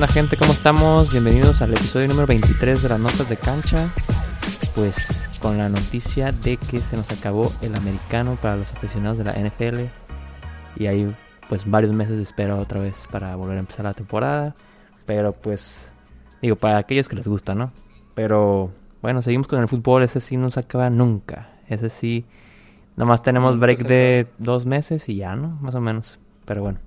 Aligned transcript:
onda 0.00 0.14
gente? 0.14 0.38
¿Cómo 0.38 0.52
estamos? 0.52 1.10
Bienvenidos 1.12 1.60
al 1.60 1.72
episodio 1.72 2.08
número 2.08 2.26
23 2.26 2.82
de 2.82 2.88
las 2.88 2.98
notas 2.98 3.28
de 3.28 3.36
cancha. 3.36 3.92
Pues 4.74 5.28
con 5.42 5.58
la 5.58 5.68
noticia 5.68 6.32
de 6.32 6.56
que 6.56 6.78
se 6.78 6.96
nos 6.96 7.10
acabó 7.10 7.52
el 7.60 7.76
americano 7.76 8.38
para 8.40 8.56
los 8.56 8.72
aficionados 8.72 9.18
de 9.18 9.24
la 9.24 9.34
NFL. 9.34 9.90
Y 10.76 10.86
hay 10.86 11.14
pues 11.50 11.70
varios 11.70 11.92
meses 11.92 12.16
de 12.16 12.22
espera 12.22 12.56
otra 12.56 12.80
vez 12.80 13.04
para 13.10 13.36
volver 13.36 13.58
a 13.58 13.60
empezar 13.60 13.84
la 13.84 13.92
temporada. 13.92 14.54
Pero 15.04 15.32
pues 15.32 15.92
digo, 16.40 16.56
para 16.56 16.78
aquellos 16.78 17.06
que 17.06 17.16
les 17.16 17.28
gusta, 17.28 17.54
¿no? 17.54 17.70
Pero 18.14 18.70
bueno, 19.02 19.20
seguimos 19.20 19.48
con 19.48 19.60
el 19.60 19.68
fútbol. 19.68 20.02
Ese 20.02 20.20
sí 20.20 20.38
no 20.38 20.48
se 20.48 20.60
acaba 20.60 20.88
nunca. 20.88 21.50
Ese 21.68 21.90
sí, 21.90 22.24
nomás 22.96 23.22
tenemos 23.22 23.58
break 23.58 23.80
de 23.80 24.28
dos 24.38 24.64
meses 24.64 25.10
y 25.10 25.16
ya, 25.16 25.36
¿no? 25.36 25.58
Más 25.60 25.74
o 25.74 25.80
menos. 25.82 26.18
Pero 26.46 26.62
bueno. 26.62 26.78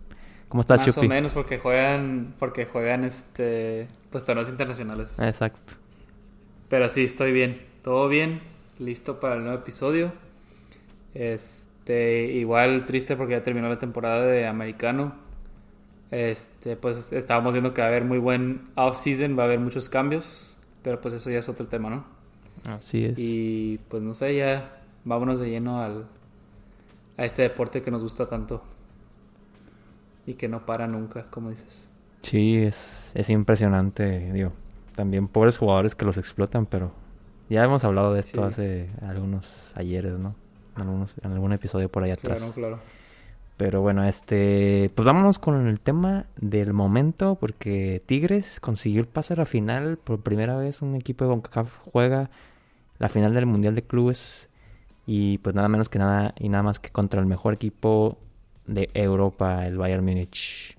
¿Cómo 0.54 0.62
estás, 0.62 0.86
Más 0.86 0.98
o 1.00 1.04
menos 1.06 1.34
porque 1.34 1.58
juegan, 1.58 2.36
porque 2.38 2.68
juegan 2.68 3.06
este, 3.06 3.88
pues 4.12 4.24
torneos 4.24 4.50
internacionales. 4.50 5.18
Exacto. 5.18 5.74
Pero 6.70 6.90
sí, 6.90 7.06
estoy 7.06 7.32
bien. 7.32 7.60
Todo 7.82 8.08
bien. 8.08 8.40
Listo 8.78 9.20
para 9.20 9.34
el 9.34 9.42
nuevo 9.42 9.58
episodio. 9.58 10.12
Este, 11.16 12.26
igual 12.34 12.86
triste 12.86 13.16
porque 13.16 13.34
ya 13.34 13.42
terminó 13.42 13.68
la 13.68 13.80
temporada 13.80 14.28
de 14.28 14.46
americano. 14.46 15.16
Este, 16.12 16.76
pues 16.76 17.12
estábamos 17.12 17.54
viendo 17.54 17.74
que 17.74 17.82
va 17.82 17.88
a 17.88 17.90
haber 17.90 18.04
muy 18.04 18.20
buen 18.20 18.66
off-season, 18.76 19.36
va 19.36 19.42
a 19.42 19.46
haber 19.48 19.60
muchos 19.60 19.90
cambios. 19.90 20.60
Pero 20.84 21.02
pues 21.02 21.16
eso 21.16 21.32
ya 21.32 21.40
es 21.40 21.50
otro 21.50 21.66
tema, 21.66 21.90
¿no? 21.90 22.06
Así 22.72 23.06
es. 23.06 23.18
Y 23.18 23.80
pues 23.90 24.04
no 24.04 24.14
sé, 24.14 24.36
ya 24.36 24.84
vámonos 25.04 25.40
de 25.40 25.50
lleno 25.50 25.82
al, 25.82 26.06
a 27.18 27.26
este 27.26 27.42
deporte 27.42 27.82
que 27.82 27.90
nos 27.90 28.04
gusta 28.04 28.30
tanto 28.30 28.62
y 30.26 30.36
que 30.36 30.48
no 30.48 30.66
para 30.66 30.88
nunca, 30.88 31.30
como 31.30 31.50
dices. 31.50 31.90
Sí, 32.22 32.58
es, 32.58 33.12
es 33.14 33.30
impresionante, 33.30 34.32
digo. 34.32 34.52
También 34.96 35.28
pobres 35.28 35.58
jugadores 35.58 35.96
que 35.96 36.06
los 36.06 36.18
explotan, 36.18 36.66
pero 36.66 36.92
ya 37.50 37.64
hemos 37.64 37.84
hablado 37.84 38.14
de 38.14 38.20
esto 38.20 38.44
hace 38.44 38.90
algunos 39.02 39.72
ayeres, 39.76 40.18
¿no? 40.20 40.36
En, 40.76 40.84
algunos, 40.84 41.14
en 41.22 41.32
algún 41.32 41.54
episodio 41.54 41.90
por 41.90 42.04
ahí 42.04 42.12
atrás. 42.12 42.40
Claro, 42.40 42.54
claro. 42.54 42.80
Pero 43.58 43.82
bueno, 43.82 44.04
este, 44.04 44.92
pues 44.96 45.06
vámonos 45.06 45.40
con 45.40 45.68
el 45.68 45.80
tema 45.80 46.26
del 46.38 46.74
momento, 46.74 47.36
porque 47.40 48.02
Tigres 48.06 48.60
consiguió 48.60 49.02
el 49.02 49.08
pase 49.08 49.34
a 49.34 49.38
la 49.38 49.46
final 49.46 49.98
por 49.98 50.22
primera 50.22 50.56
vez. 50.58 50.82
Un 50.82 50.96
equipo 50.96 51.26
de 51.26 51.32
CONCACAF 51.32 51.78
juega 51.92 52.30
la 52.98 53.10
final 53.10 53.34
del 53.34 53.46
Mundial 53.46 53.76
de 53.76 53.84
Clubes 53.84 54.50
y 55.06 55.38
pues 55.40 55.56
nada 55.56 55.68
menos 55.68 55.90
que 55.90 56.00
nada 56.00 56.34
y 56.40 56.50
nada 56.50 56.64
más 56.64 56.80
que 56.80 56.90
contra 56.90 57.20
el 57.20 57.26
mejor 57.26 57.54
equipo 57.54 58.18
de 58.68 58.90
Europa, 58.94 59.66
el 59.68 59.78
Bayern 59.78 60.04
Múnich. 60.04 60.78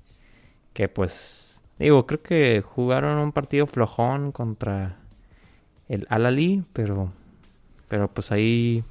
Que 0.73 0.89
pues, 0.89 1.63
digo, 1.79 2.07
creo 2.07 2.23
que 2.23 2.63
jugaron 2.63 3.19
un 3.19 3.33
partido 3.33 3.67
flojón 3.67 4.33
contra 4.33 4.97
el 5.89 6.07
Alali, 6.11 6.65
pero, 6.73 7.13
pero 7.89 8.09
pues 8.09 8.33
ahí 8.33 8.85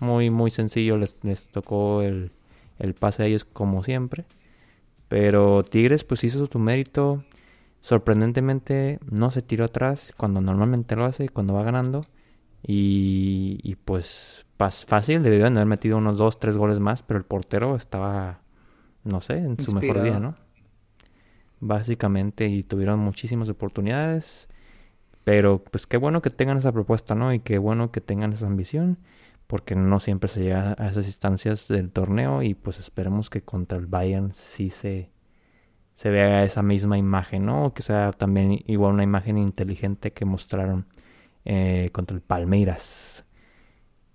muy, 0.00 0.30
muy 0.30 0.50
sencillo 0.50 0.98
les, 0.98 1.16
les 1.22 1.48
tocó 1.48 2.02
el, 2.02 2.30
el 2.78 2.94
pase 2.94 3.22
a 3.22 3.26
ellos 3.26 3.44
como 3.44 3.82
siempre. 3.82 4.24
Pero 5.08 5.62
Tigres 5.62 6.04
pues 6.04 6.24
hizo 6.24 6.46
su 6.46 6.58
mérito. 6.58 7.24
Sorprendentemente 7.80 8.98
no 9.10 9.30
se 9.30 9.42
tiró 9.42 9.64
atrás 9.64 10.14
cuando 10.16 10.40
normalmente 10.40 10.96
lo 10.96 11.04
hace, 11.04 11.28
cuando 11.28 11.54
va 11.54 11.62
ganando. 11.62 12.06
Y, 12.66 13.60
y 13.62 13.74
pues 13.76 14.46
fácil, 14.86 15.22
debió 15.22 15.46
haber 15.46 15.66
metido 15.66 15.98
unos 15.98 16.18
dos, 16.18 16.40
tres 16.40 16.56
goles 16.56 16.80
más, 16.80 17.02
pero 17.02 17.18
el 17.18 17.24
portero 17.24 17.76
estaba, 17.76 18.40
no 19.04 19.20
sé, 19.20 19.38
en 19.38 19.58
su 19.58 19.74
mejor 19.74 20.02
día, 20.02 20.18
¿no? 20.18 20.36
Básicamente, 21.60 22.48
y 22.48 22.62
tuvieron 22.62 23.00
muchísimas 23.00 23.48
oportunidades. 23.48 24.48
Pero 25.24 25.64
pues 25.64 25.86
qué 25.86 25.96
bueno 25.96 26.20
que 26.20 26.30
tengan 26.30 26.58
esa 26.58 26.72
propuesta, 26.72 27.14
¿no? 27.14 27.32
Y 27.32 27.40
qué 27.40 27.58
bueno 27.58 27.90
que 27.90 28.00
tengan 28.00 28.32
esa 28.32 28.46
ambición, 28.46 28.98
porque 29.46 29.74
no 29.74 30.00
siempre 30.00 30.28
se 30.28 30.40
llega 30.40 30.74
a 30.78 30.88
esas 30.88 31.06
instancias 31.06 31.68
del 31.68 31.90
torneo 31.90 32.42
y 32.42 32.54
pues 32.54 32.78
esperemos 32.78 33.30
que 33.30 33.42
contra 33.42 33.78
el 33.78 33.86
Bayern 33.86 34.32
sí 34.32 34.70
se, 34.70 35.10
se 35.94 36.10
vea 36.10 36.44
esa 36.44 36.62
misma 36.62 36.98
imagen, 36.98 37.46
¿no? 37.46 37.72
Que 37.72 37.82
sea 37.82 38.12
también 38.12 38.62
igual 38.66 38.92
una 38.94 39.02
imagen 39.02 39.38
inteligente 39.38 40.12
que 40.12 40.26
mostraron 40.26 40.86
eh, 41.44 41.90
contra 41.92 42.14
el 42.16 42.22
Palmeiras. 42.22 43.24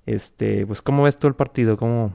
Este, 0.05 0.65
pues, 0.65 0.81
¿cómo 0.81 1.03
ves 1.03 1.19
tú 1.19 1.27
el 1.27 1.35
partido? 1.35 1.77
¿Cómo 1.77 2.13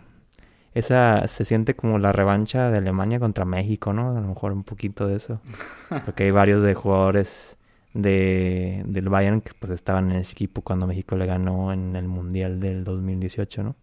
esa 0.75 1.29
se 1.29 1.45
siente 1.45 1.77
como 1.77 1.99
la 1.99 2.11
revancha 2.11 2.69
de 2.69 2.79
Alemania 2.79 3.21
contra 3.21 3.45
México, 3.45 3.93
¿no? 3.93 4.17
A 4.17 4.21
lo 4.21 4.27
mejor 4.27 4.53
un 4.53 4.65
poquito 4.65 5.07
de 5.07 5.17
eso. 5.17 5.41
Porque 6.05 6.25
hay 6.25 6.31
varios 6.33 6.63
de 6.63 6.75
jugadores 6.75 7.57
de, 7.95 8.83
del 8.87 9.09
Bayern 9.09 9.41
que 9.41 9.53
pues 9.55 9.71
estaban 9.71 10.11
en 10.11 10.19
ese 10.19 10.33
equipo 10.33 10.63
cuando 10.63 10.89
México 10.89 11.15
le 11.15 11.27
ganó 11.27 11.73
en 11.73 11.95
el 11.95 12.09
Mundial 12.09 12.59
del 12.59 12.83
2018, 12.83 13.63
¿no? 13.63 13.77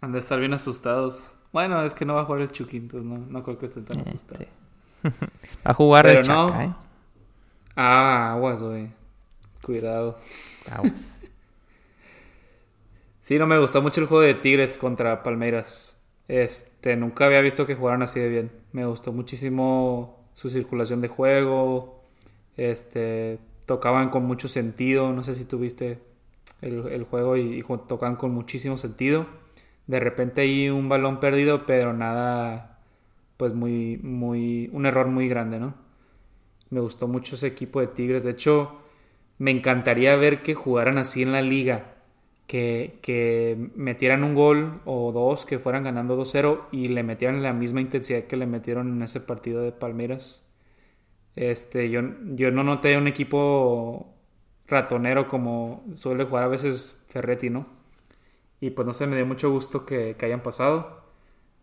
Han 0.00 0.12
de 0.12 0.18
estar 0.18 0.38
bien 0.40 0.52
asustados. 0.52 1.36
Bueno, 1.52 1.80
es 1.82 1.94
que 1.94 2.04
no 2.04 2.14
va 2.14 2.22
a 2.22 2.24
jugar 2.24 2.42
el 2.42 2.50
Chuquintos, 2.50 3.04
¿no? 3.04 3.18
No 3.18 3.42
creo 3.44 3.56
que 3.56 3.66
estén 3.66 3.84
tan 3.84 4.00
este. 4.00 4.10
asustados. 4.10 4.46
va 5.04 5.70
a 5.70 5.74
jugar 5.74 6.08
el 6.08 6.22
Chaca, 6.22 6.64
¿eh? 6.64 6.74
Ah, 7.76 8.32
aguas, 8.32 8.62
güey. 8.62 8.90
Cuidado. 9.66 10.16
Aguas. 10.70 11.18
Sí, 13.20 13.36
no 13.36 13.48
me 13.48 13.58
gustó 13.58 13.82
mucho 13.82 14.00
el 14.00 14.06
juego 14.06 14.22
de 14.22 14.34
Tigres 14.34 14.76
contra 14.76 15.24
Palmeiras. 15.24 16.06
Este, 16.28 16.94
nunca 16.94 17.26
había 17.26 17.40
visto 17.40 17.66
que 17.66 17.74
jugaran 17.74 18.02
así 18.02 18.20
de 18.20 18.28
bien. 18.28 18.52
Me 18.70 18.86
gustó 18.86 19.12
muchísimo 19.12 20.24
su 20.34 20.50
circulación 20.50 21.00
de 21.00 21.08
juego. 21.08 22.00
Este, 22.56 23.40
tocaban 23.66 24.10
con 24.10 24.24
mucho 24.24 24.46
sentido. 24.46 25.12
No 25.12 25.24
sé 25.24 25.34
si 25.34 25.44
tuviste 25.44 25.98
el, 26.60 26.86
el 26.86 27.02
juego 27.02 27.36
y, 27.36 27.58
y, 27.58 27.62
tocaban 27.88 28.14
con 28.14 28.30
muchísimo 28.30 28.78
sentido. 28.78 29.26
De 29.88 29.98
repente 29.98 30.42
hay 30.42 30.68
un 30.68 30.88
balón 30.88 31.18
perdido, 31.18 31.66
pero 31.66 31.92
nada, 31.92 32.78
pues 33.36 33.52
muy, 33.52 33.96
muy, 33.96 34.70
un 34.72 34.86
error 34.86 35.08
muy 35.08 35.26
grande, 35.26 35.58
¿no? 35.58 35.74
Me 36.70 36.78
gustó 36.78 37.08
mucho 37.08 37.34
ese 37.34 37.48
equipo 37.48 37.80
de 37.80 37.88
Tigres. 37.88 38.22
De 38.22 38.30
hecho, 38.30 38.85
me 39.38 39.50
encantaría 39.50 40.16
ver 40.16 40.42
que 40.42 40.54
jugaran 40.54 40.98
así 40.98 41.22
en 41.22 41.32
la 41.32 41.42
liga 41.42 41.96
que, 42.46 42.98
que, 43.02 43.70
metieran 43.74 44.24
un 44.24 44.34
gol 44.34 44.80
o 44.84 45.12
dos, 45.12 45.46
que 45.46 45.58
fueran 45.58 45.84
ganando 45.84 46.16
2-0 46.18 46.66
y 46.72 46.88
le 46.88 47.02
metieran 47.02 47.42
la 47.42 47.52
misma 47.52 47.80
intensidad 47.80 48.24
que 48.24 48.36
le 48.36 48.46
metieron 48.46 48.88
en 48.88 49.02
ese 49.02 49.20
partido 49.20 49.62
de 49.62 49.72
Palmeiras. 49.72 50.48
Este, 51.36 51.90
yo, 51.90 52.02
yo 52.34 52.50
no 52.50 52.64
noté 52.64 52.96
un 52.98 53.08
equipo 53.08 54.14
ratonero 54.66 55.28
como 55.28 55.84
suele 55.94 56.24
jugar 56.24 56.44
a 56.44 56.48
veces 56.48 57.04
Ferretti, 57.08 57.50
¿no? 57.50 57.64
Y 58.60 58.70
pues 58.70 58.86
no 58.86 58.94
sé, 58.94 59.06
me 59.06 59.16
dio 59.16 59.26
mucho 59.26 59.50
gusto 59.50 59.84
que, 59.86 60.16
que 60.18 60.26
hayan 60.26 60.42
pasado. 60.42 61.04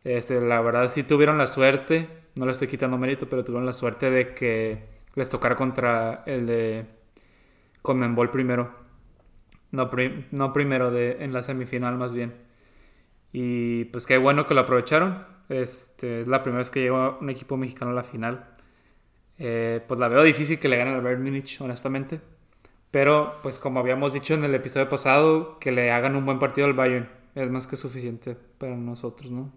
Este, 0.03 0.41
la 0.41 0.61
verdad 0.61 0.89
sí 0.91 1.03
tuvieron 1.03 1.37
la 1.37 1.47
suerte, 1.47 2.09
no 2.35 2.45
le 2.45 2.51
estoy 2.51 2.67
quitando 2.67 2.97
mérito, 2.97 3.29
pero 3.29 3.43
tuvieron 3.43 3.65
la 3.65 3.73
suerte 3.73 4.09
de 4.11 4.33
que 4.35 4.83
les 5.15 5.29
tocara 5.29 5.55
contra 5.55 6.23
el 6.25 6.45
de 6.47 6.85
Conmebol 7.83 8.31
primero 8.31 8.83
no, 9.73 9.89
no 10.31 10.53
primero, 10.53 10.91
de, 10.91 11.17
en 11.19 11.33
la 11.33 11.41
semifinal 11.41 11.97
más 11.97 12.13
bien. 12.13 12.35
Y 13.33 13.85
pues 13.85 14.05
qué 14.05 14.17
bueno 14.17 14.45
que 14.45 14.53
lo 14.53 14.61
aprovecharon. 14.61 15.25
Este, 15.49 16.21
es 16.21 16.27
la 16.27 16.43
primera 16.43 16.59
vez 16.59 16.69
que 16.69 16.81
llegó 16.81 17.17
un 17.19 17.29
equipo 17.31 17.57
mexicano 17.57 17.89
a 17.89 17.95
la 17.95 18.03
final. 18.03 18.45
Eh, 19.39 19.81
pues 19.87 19.99
la 19.99 20.07
veo 20.09 20.21
difícil 20.21 20.59
que 20.59 20.69
le 20.69 20.77
gane 20.77 20.91
al 20.91 21.01
Bayern 21.01 21.23
Múnich, 21.23 21.59
honestamente. 21.59 22.21
Pero, 22.91 23.39
pues 23.41 23.57
como 23.57 23.79
habíamos 23.79 24.13
dicho 24.13 24.35
en 24.35 24.43
el 24.43 24.53
episodio 24.53 24.87
pasado, 24.87 25.57
que 25.57 25.71
le 25.71 25.91
hagan 25.91 26.15
un 26.15 26.23
buen 26.23 26.37
partido 26.37 26.67
al 26.67 26.73
Bayern 26.73 27.09
es 27.33 27.49
más 27.49 27.65
que 27.65 27.75
suficiente 27.75 28.37
para 28.59 28.75
nosotros, 28.75 29.31
¿no? 29.31 29.51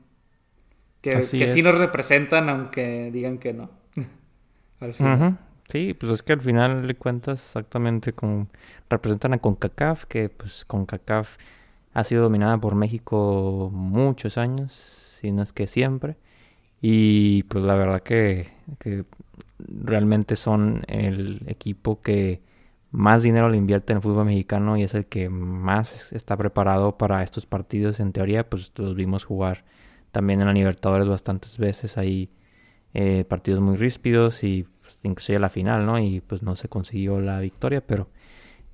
Que, 1.03 1.21
que 1.31 1.49
sí 1.49 1.63
nos 1.63 1.79
representan, 1.79 2.49
aunque 2.49 3.11
digan 3.13 3.37
que 3.37 3.53
no. 3.53 3.69
al 4.81 4.95
final. 4.95 5.39
Sí, 5.71 5.95
pues 5.95 6.13
es 6.13 6.23
que 6.23 6.33
al 6.33 6.41
final 6.41 6.87
le 6.87 6.95
cuentas 6.95 7.45
exactamente 7.45 8.13
como 8.13 8.49
representan 8.89 9.35
a 9.35 9.39
CONCACAF, 9.39 10.05
que 10.07 10.29
pues 10.29 10.65
CONCACAF 10.65 11.37
ha 11.93 12.05
sido 12.05 12.23
dominada 12.23 12.59
por 12.59 12.75
México 12.77 13.71
muchos 13.73 14.39
años, 14.39 14.73
si 14.73 15.33
no 15.33 15.43
es 15.43 15.53
que 15.53 15.67
siempre. 15.67 16.17
Y 16.81 17.45
pues 17.45 17.65
la 17.65 17.75
verdad 17.75 18.03
que, 18.03 18.49
que 18.79 19.05
realmente 19.59 20.37
son 20.37 20.85
el 20.89 21.43
equipo 21.49 22.01
que 22.01 22.43
más 22.91 23.23
dinero 23.23 23.49
le 23.49 23.57
invierte 23.57 23.93
en 23.93 23.99
el 23.99 24.03
fútbol 24.03 24.27
mexicano 24.27 24.77
y 24.77 24.83
es 24.83 24.95
el 24.95 25.07
que 25.07 25.29
más 25.29 26.13
está 26.13 26.37
preparado 26.37 26.97
para 26.99 27.23
estos 27.23 27.47
partidos. 27.47 28.01
En 28.01 28.13
teoría, 28.13 28.49
pues 28.49 28.73
los 28.77 28.95
vimos 28.95 29.25
jugar 29.25 29.65
también 30.13 30.41
en 30.41 30.47
la 30.47 30.53
Libertadores 30.53 31.09
bastantes 31.09 31.59
veces. 31.59 31.99
Hay 31.99 32.31
eh, 32.95 33.25
partidos 33.29 33.61
muy 33.61 33.77
ríspidos 33.77 34.45
y 34.45 34.67
inclusive 35.03 35.39
la 35.39 35.49
final, 35.49 35.87
¿no? 35.87 35.99
Y 35.99 36.21
pues 36.21 36.43
no 36.43 36.57
se 36.57 36.69
consiguió 36.69 37.21
la 37.21 37.41
victoria, 37.41 37.81
pero 37.81 38.09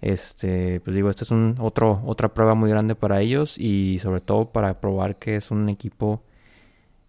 este, 0.01 0.81
pues 0.81 0.95
digo, 0.97 1.11
esto 1.11 1.25
es 1.25 1.31
un 1.31 1.57
otro 1.61 2.03
otra 2.05 2.35
prueba 2.35 2.55
muy 2.55 2.69
grande 2.71 2.95
para 2.95 3.21
ellos 3.21 3.57
y 3.59 3.99
sobre 4.01 4.21
todo 4.21 4.53
para 4.53 4.81
probar 4.81 5.17
que 5.17 5.37
es 5.37 5.51
un 5.51 5.69
equipo 5.69 6.23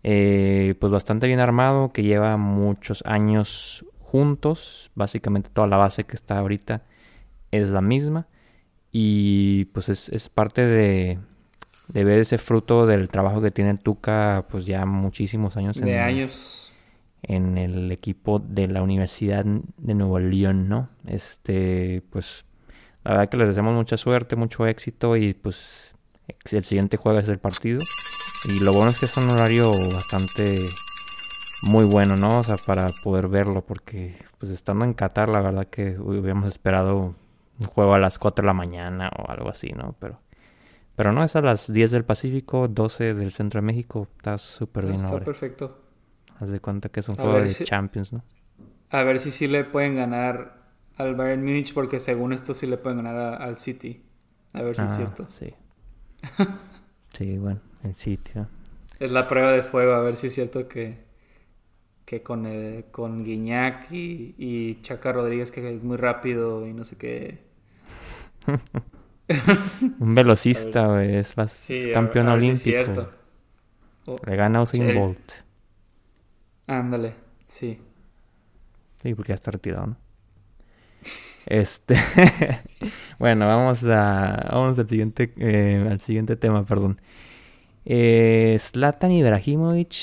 eh, 0.04 0.76
pues 0.80 0.92
bastante 0.92 1.28
bien 1.28 1.40
armado, 1.40 1.92
que 1.94 2.04
lleva 2.04 2.38
muchos 2.38 3.04
años 3.06 3.86
juntos. 4.00 4.92
Básicamente 4.96 5.50
toda 5.52 5.68
la 5.68 5.78
base 5.78 6.04
que 6.04 6.16
está 6.16 6.38
ahorita 6.40 6.84
es 7.52 7.70
la 7.70 7.82
misma. 7.82 8.28
Y 8.92 9.66
pues 9.66 9.90
es, 9.90 10.30
parte 10.30 10.64
de, 10.64 11.18
de, 11.88 12.04
ver 12.04 12.20
ese 12.20 12.38
fruto 12.38 12.86
del 12.86 13.10
trabajo 13.10 13.42
que 13.42 13.50
tiene 13.50 13.76
Tuca, 13.76 14.46
pues 14.52 14.68
ya 14.68 14.86
muchísimos 14.86 15.58
años. 15.58 15.82
De 15.82 15.98
años. 15.98 16.73
En 17.24 17.58
el 17.58 17.92
equipo 17.92 18.40
de 18.40 18.68
la 18.68 18.82
Universidad 18.82 19.46
de 19.46 19.94
Nuevo 19.94 20.20
León, 20.20 20.68
¿no? 20.68 20.90
Este, 21.08 22.04
pues 22.10 22.46
la 23.04 23.12
verdad 23.12 23.30
que 23.30 23.38
les 23.38 23.48
deseamos 23.48 23.74
mucha 23.74 23.98
suerte, 23.98 24.36
mucho 24.36 24.68
éxito 24.68 25.16
y 25.18 25.34
pues 25.34 25.96
el 26.52 26.64
siguiente 26.64 26.98
juego 26.98 27.20
es 27.20 27.30
el 27.30 27.40
partido. 27.40 27.80
Y 28.46 28.60
lo 28.60 28.74
bueno 28.74 28.92
es 28.92 29.00
que 29.00 29.06
es 29.06 29.18
un 29.18 29.30
horario 29.30 29.72
bastante 29.94 30.58
muy 31.64 31.86
bueno, 31.86 32.18
¿no? 32.18 32.40
O 32.40 32.44
sea, 32.44 32.58
para 32.58 32.90
poder 33.04 33.30
verlo, 33.30 33.62
porque 33.62 34.18
pues 34.38 34.52
estando 34.52 34.84
en 34.84 34.94
Qatar, 34.94 35.30
la 35.30 35.42
verdad 35.42 35.68
que 35.68 35.98
hubiéramos 35.98 36.48
esperado 36.48 37.16
un 37.60 37.66
juego 37.68 37.94
a 37.94 38.00
las 38.00 38.20
4 38.20 38.44
de 38.44 38.48
la 38.48 38.54
mañana 38.54 39.10
o 39.18 39.30
algo 39.32 39.50
así, 39.50 39.72
¿no? 39.72 39.96
Pero, 40.00 40.20
pero 40.96 41.14
no, 41.14 41.24
es 41.24 41.36
a 41.36 41.42
las 41.42 41.72
10 41.72 41.92
del 41.92 42.04
Pacífico, 42.04 42.68
12 42.68 43.14
del 43.14 43.32
Centro 43.32 43.62
de 43.62 43.66
México, 43.66 44.08
está 44.18 44.38
súper 44.38 44.86
bien 44.86 44.96
Está 44.96 45.20
perfecto. 45.20 45.83
Haz 46.44 46.50
de 46.50 46.60
cuenta 46.60 46.90
que 46.90 47.00
es 47.00 47.08
un 47.08 47.16
juego 47.16 47.40
de 47.40 47.50
Champions, 47.50 48.12
¿no? 48.12 48.22
A 48.90 49.04
ver 49.04 49.22
si 49.22 49.32
sí 49.32 49.48
le 49.48 49.64
pueden 49.64 49.96
ganar 49.96 50.58
al 50.98 51.16
Bayern 51.16 51.42
Munich 51.42 51.74
porque 51.74 52.02
según 52.02 52.34
esto 52.34 52.54
sí 52.54 52.68
le 52.68 52.76
pueden 52.78 53.02
ganar 53.02 53.42
al 53.42 53.58
City. 53.58 54.04
A 54.52 54.62
ver 54.62 54.76
si 54.76 54.82
es 54.82 54.90
ah, 54.90 54.96
cierto. 54.96 55.28
Sí. 55.30 55.48
sí, 57.14 57.38
bueno, 57.38 57.62
el 57.84 57.96
City. 57.96 58.32
Es 59.00 59.10
la 59.10 59.26
prueba 59.26 59.52
de 59.52 59.64
fuego, 59.64 59.94
a 59.94 60.02
ver 60.02 60.18
si 60.18 60.28
es 60.28 60.36
cierto 60.36 60.68
que, 60.68 61.06
que 62.04 62.22
con, 62.22 62.46
eh, 62.46 62.88
con 62.92 63.24
Guiñac 63.24 63.90
y, 63.90 64.36
y 64.38 64.82
Chaca 64.82 65.14
Rodríguez 65.14 65.50
que 65.54 65.74
es 65.74 65.86
muy 65.86 65.96
rápido 65.96 66.68
y 66.68 66.74
no 66.74 66.84
sé 66.84 66.98
qué. 66.98 67.40
Un 70.00 70.14
velocista, 70.14 71.02
es, 71.06 71.34
campeón 71.94 72.28
olímpico. 72.28 72.64
Si 72.64 72.76
es 72.76 72.86
cierto. 72.86 73.10
Le 74.26 74.36
gana 74.36 74.62
Usain 74.62 74.94
Bolt. 74.94 75.43
Ándale, 76.68 77.16
sí. 77.48 77.80
Sí, 79.02 79.14
porque 79.16 79.30
ya 79.30 79.36
está 79.36 79.52
retirado, 79.52 79.88
¿no? 79.88 79.98
Este, 81.46 81.96
bueno, 83.20 83.46
vamos 83.48 83.84
a 83.84 84.48
vamos 84.50 84.80
al 84.80 84.88
siguiente 84.88 85.34
eh, 85.38 85.86
al 85.90 86.00
siguiente 86.00 86.36
tema, 86.38 86.66
perdón. 86.66 87.02
Eh, 87.86 88.58
Ibrahimovic 89.10 89.96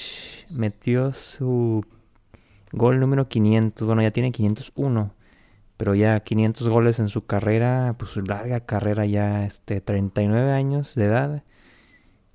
metió 0.51 1.13
su 1.15 1.85
gol 2.73 3.01
número 3.01 3.29
500. 3.29 3.87
Bueno, 3.87 4.03
ya 4.03 4.11
tiene 4.11 4.33
501, 4.33 5.15
pero 5.77 5.95
ya 5.95 6.21
500 6.21 6.69
goles 6.69 6.99
en 6.99 7.09
su 7.09 7.27
carrera, 7.27 7.95
pues 7.99 8.11
su 8.13 8.23
larga 8.23 8.61
carrera 8.61 9.07
ya, 9.07 9.45
este, 9.47 9.81
39 9.81 10.53
años 10.53 10.95
de 10.95 11.05
edad 11.07 11.43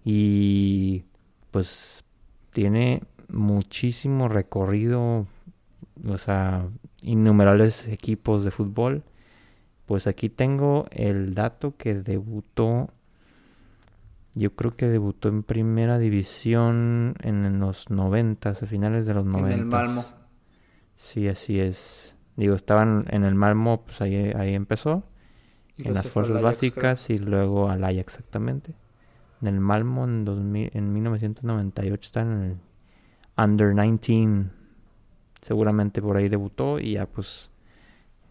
y 0.03 1.05
pues 1.51 2.03
tiene 2.51 3.01
muchísimo 3.29 4.27
recorrido, 4.27 5.27
o 6.07 6.17
sea, 6.17 6.67
innumerables 7.01 7.87
equipos 7.87 8.43
de 8.43 8.51
fútbol. 8.51 9.03
Pues 9.85 10.07
aquí 10.07 10.29
tengo 10.29 10.87
el 10.91 11.35
dato 11.35 11.75
que 11.77 11.93
debutó, 11.93 12.89
yo 14.33 14.55
creo 14.55 14.75
que 14.75 14.87
debutó 14.87 15.29
en 15.29 15.43
primera 15.43 15.99
división 15.99 17.15
en 17.21 17.59
los 17.59 17.89
90, 17.91 18.49
a 18.49 18.55
finales 18.55 19.05
de 19.05 19.13
los 19.13 19.25
90. 19.25 19.53
En 19.53 19.59
el 19.59 19.65
Malmo. 19.65 20.05
Sí, 20.95 21.27
así 21.27 21.59
es. 21.59 22.15
Digo, 22.35 22.55
estaban 22.55 23.05
en 23.09 23.23
el 23.23 23.35
Malmo, 23.35 23.83
pues 23.85 24.01
ahí, 24.01 24.15
ahí 24.35 24.55
empezó. 24.55 25.03
en 25.77 25.93
las 25.93 26.07
fuerzas 26.07 26.41
básicas 26.41 27.09
y 27.09 27.19
luego 27.19 27.69
al 27.69 27.83
Ajax 27.83 28.15
exactamente. 28.15 28.73
En 29.41 29.47
el 29.47 29.59
Malmo 29.59 30.05
en, 30.05 30.25
2000, 30.25 30.71
en 30.73 30.93
1998 30.93 32.05
están 32.05 32.31
en 32.31 32.43
el 32.43 32.57
Under 33.37 33.73
19 33.73 34.55
seguramente 35.45 36.01
por 36.01 36.17
ahí 36.17 36.27
debutó 36.27 36.79
y 36.79 36.93
ya 36.93 37.05
pues 37.05 37.51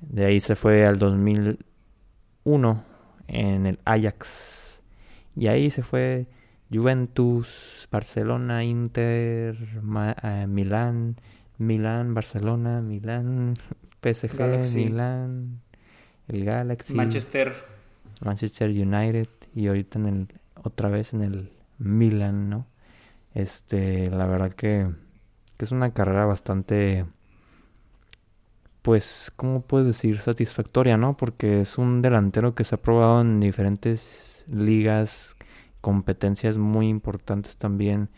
de 0.00 0.24
ahí 0.24 0.40
se 0.40 0.56
fue 0.56 0.84
al 0.84 0.98
2001 0.98 2.84
en 3.28 3.66
el 3.66 3.78
Ajax. 3.84 4.82
Y 5.36 5.46
ahí 5.46 5.70
se 5.70 5.82
fue 5.82 6.26
Juventus, 6.72 7.88
Barcelona, 7.90 8.64
Inter, 8.64 9.56
eh, 10.22 10.46
Milán, 10.48 11.16
Milán, 11.58 12.14
Barcelona, 12.14 12.80
Milán, 12.80 13.54
PSG, 14.02 14.74
Milán, 14.74 15.60
el 16.28 16.44
Galaxy, 16.44 16.94
Manchester, 16.94 17.54
Manchester 18.20 18.70
United 18.70 19.28
y 19.54 19.68
ahorita 19.68 19.98
en 20.00 20.06
el 20.06 20.28
otra 20.62 20.88
vez 20.88 21.12
en 21.12 21.22
el 21.22 21.50
Milán, 21.78 22.50
¿no? 22.50 22.66
Este, 23.34 24.10
la 24.10 24.26
verdad 24.26 24.52
que 24.52 24.88
que 25.56 25.64
es 25.64 25.72
una 25.72 25.92
carrera 25.92 26.26
bastante, 26.26 27.06
pues, 28.82 29.32
¿cómo 29.36 29.62
puedes 29.62 29.86
decir? 29.86 30.18
Satisfactoria, 30.18 30.96
¿no? 30.96 31.16
Porque 31.16 31.60
es 31.60 31.78
un 31.78 32.02
delantero 32.02 32.54
que 32.54 32.64
se 32.64 32.74
ha 32.74 32.82
probado 32.82 33.20
en 33.20 33.40
diferentes 33.40 34.44
ligas, 34.48 35.36
competencias 35.80 36.58
muy 36.58 36.88
importantes 36.88 37.56
también. 37.56 38.08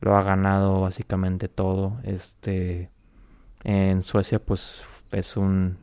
Lo 0.00 0.16
ha 0.16 0.22
ganado 0.22 0.80
básicamente 0.80 1.48
todo. 1.48 1.98
Este, 2.04 2.90
en 3.64 4.02
Suecia, 4.02 4.38
pues, 4.38 4.82
es 5.10 5.36
un, 5.36 5.78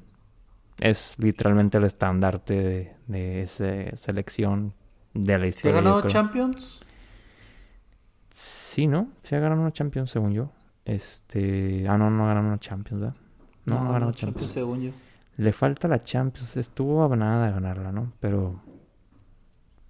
es 0.79 1.15
literalmente 1.19 1.79
el 1.79 1.83
estandarte 1.83 2.53
de, 2.53 2.95
de 3.07 3.41
esa 3.41 3.95
selección 3.97 4.73
de 5.13 5.37
la 5.37 5.47
historia. 5.47 5.73
¿Se 5.73 5.77
ha 5.77 5.81
ganado 5.81 6.07
Champions? 6.07 6.81
Sí, 8.73 8.87
¿no? 8.87 9.09
Se 9.21 9.35
ha 9.35 9.39
ganado 9.39 9.61
una 9.61 9.71
Champions, 9.71 10.09
según 10.09 10.33
yo. 10.33 10.49
Este. 10.83 11.85
Ah, 11.87 11.95
no, 11.95 12.09
no 12.09 12.25
ganaron 12.25 12.49
la 12.49 12.57
Champions, 12.57 13.01
¿verdad? 13.01 13.15
No, 13.67 13.83
no, 13.83 13.99
no 13.99 14.11
Champions. 14.13 14.51
según 14.51 14.81
yo. 14.81 14.91
Le 15.37 15.53
falta 15.53 15.87
la 15.87 16.01
Champions. 16.03 16.57
Estuvo 16.57 17.03
a 17.03 17.15
nada 17.15 17.45
de 17.45 17.51
ganarla, 17.51 17.91
¿no? 17.91 18.13
Pero. 18.19 18.59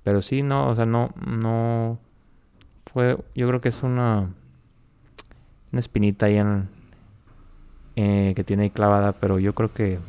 Pero 0.03 0.22
sí, 0.22 0.43
no, 0.43 0.67
o 0.67 0.75
sea, 0.75 0.86
no. 0.86 1.12
No. 1.25 1.98
Fue. 2.88 3.17
Yo 3.34 3.48
creo 3.48 3.62
que 3.62 3.69
es 3.69 3.84
una. 3.84 4.34
Una 5.72 5.79
espinita 5.79 6.25
ahí 6.25 6.36
en. 6.36 6.67
Eh, 7.96 8.34
que 8.36 8.43
tiene 8.43 8.63
ahí 8.63 8.69
clavada, 8.69 9.13
pero 9.13 9.39
yo 9.39 9.55
creo 9.55 9.74
que. 9.74 10.00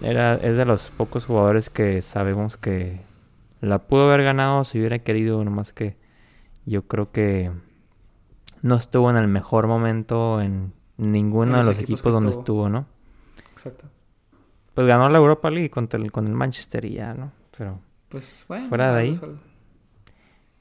Era, 0.00 0.36
es 0.36 0.56
de 0.56 0.64
los 0.64 0.88
pocos 0.92 1.26
jugadores 1.26 1.68
que 1.68 2.00
sabemos 2.00 2.56
que 2.56 3.02
la 3.60 3.80
pudo 3.80 4.08
haber 4.08 4.22
ganado 4.22 4.64
si 4.64 4.78
hubiera 4.78 5.00
querido, 5.00 5.44
nomás 5.44 5.74
que 5.74 5.99
yo 6.66 6.86
creo 6.86 7.10
que 7.12 7.50
no 8.62 8.76
estuvo 8.76 9.10
en 9.10 9.16
el 9.16 9.28
mejor 9.28 9.66
momento 9.66 10.40
en 10.40 10.72
ninguno 10.96 11.58
de 11.58 11.64
los 11.64 11.78
equipos, 11.78 12.14
donde 12.14 12.30
estuvo. 12.30 12.68
¿no? 12.68 12.86
Exacto. 13.52 13.86
Pues 14.74 14.86
ganó 14.86 15.08
la 15.08 15.18
Europa 15.18 15.50
League 15.50 15.70
contra 15.70 15.98
el, 16.00 16.12
con 16.12 16.26
el 16.26 16.34
Manchester 16.34 16.84
y 16.84 16.94
ya, 16.94 17.14
¿no? 17.14 17.32
Pero 17.56 17.80
pues 18.08 18.44
bueno, 18.48 18.68
fuera 18.68 18.92
de 18.92 19.00
ahí, 19.00 19.20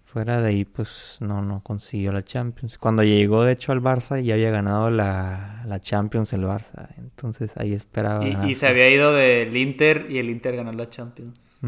fuera 0.05 0.41
de 0.41 0.49
ahí, 0.49 0.65
pues 0.65 1.17
no, 1.19 1.41
no 1.41 1.61
consiguió 1.61 2.11
la 2.11 2.23
Champions. 2.23 2.77
Cuando 2.77 3.03
llegó 3.03 3.43
de 3.43 3.53
hecho 3.53 3.71
al 3.71 3.81
Barça 3.81 4.21
ya 4.21 4.33
había 4.33 4.49
ganado 4.49 4.89
la, 4.89 5.63
la 5.67 5.79
Champions 5.79 6.33
el 6.33 6.43
Barça, 6.43 6.89
entonces 6.97 7.55
ahí 7.57 7.73
esperaba. 7.73 8.25
Y, 8.25 8.55
se 8.55 8.67
había 8.67 8.89
ido 8.89 9.13
del 9.13 9.55
Inter 9.55 10.07
y 10.09 10.17
el 10.17 10.29
Inter 10.29 10.55
ganó 10.55 10.71
la 10.73 10.89
Champions. 10.89 11.59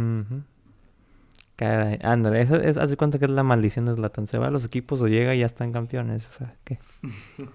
Ándale, 1.61 2.41
es, 2.41 2.77
hace 2.77 2.97
cuenta 2.97 3.19
que 3.19 3.25
es 3.25 3.31
la 3.31 3.43
maldición 3.43 3.85
de 3.85 3.93
Zlatan. 3.93 4.27
Se 4.27 4.39
va 4.39 4.47
a 4.47 4.51
los 4.51 4.65
equipos 4.65 4.99
o 5.01 5.07
llega 5.07 5.35
y 5.35 5.39
ya 5.39 5.45
están 5.45 5.71
campeones. 5.71 6.27
O 6.27 6.37
sea, 6.37 6.55
¿qué? 6.63 6.79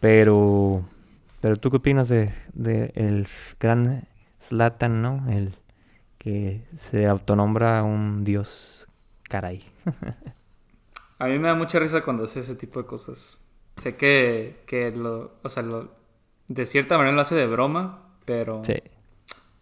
pero, 0.00 0.84
pero 1.40 1.56
tú 1.56 1.70
qué 1.70 1.76
opinas 1.76 2.08
de, 2.08 2.34
de 2.54 2.90
el 2.96 3.28
gran 3.60 4.08
Zlatan, 4.40 5.02
¿no? 5.02 5.24
El 5.30 5.54
que 6.18 6.62
se 6.76 7.06
autonombra 7.06 7.84
un 7.84 8.24
dios 8.24 8.88
caray. 9.28 9.64
a 11.20 11.26
mí 11.26 11.38
me 11.38 11.46
da 11.46 11.54
mucha 11.54 11.78
risa 11.78 12.02
cuando 12.02 12.24
hace 12.24 12.40
ese 12.40 12.56
tipo 12.56 12.82
de 12.82 12.86
cosas. 12.86 13.48
Sé 13.76 13.94
que, 13.94 14.64
que 14.66 14.90
lo, 14.90 15.36
o 15.44 15.48
sea, 15.48 15.62
lo, 15.62 15.92
de 16.48 16.66
cierta 16.66 16.98
manera 16.98 17.14
lo 17.14 17.20
hace 17.20 17.36
de 17.36 17.46
broma, 17.46 18.16
pero, 18.24 18.64
sí. 18.64 18.82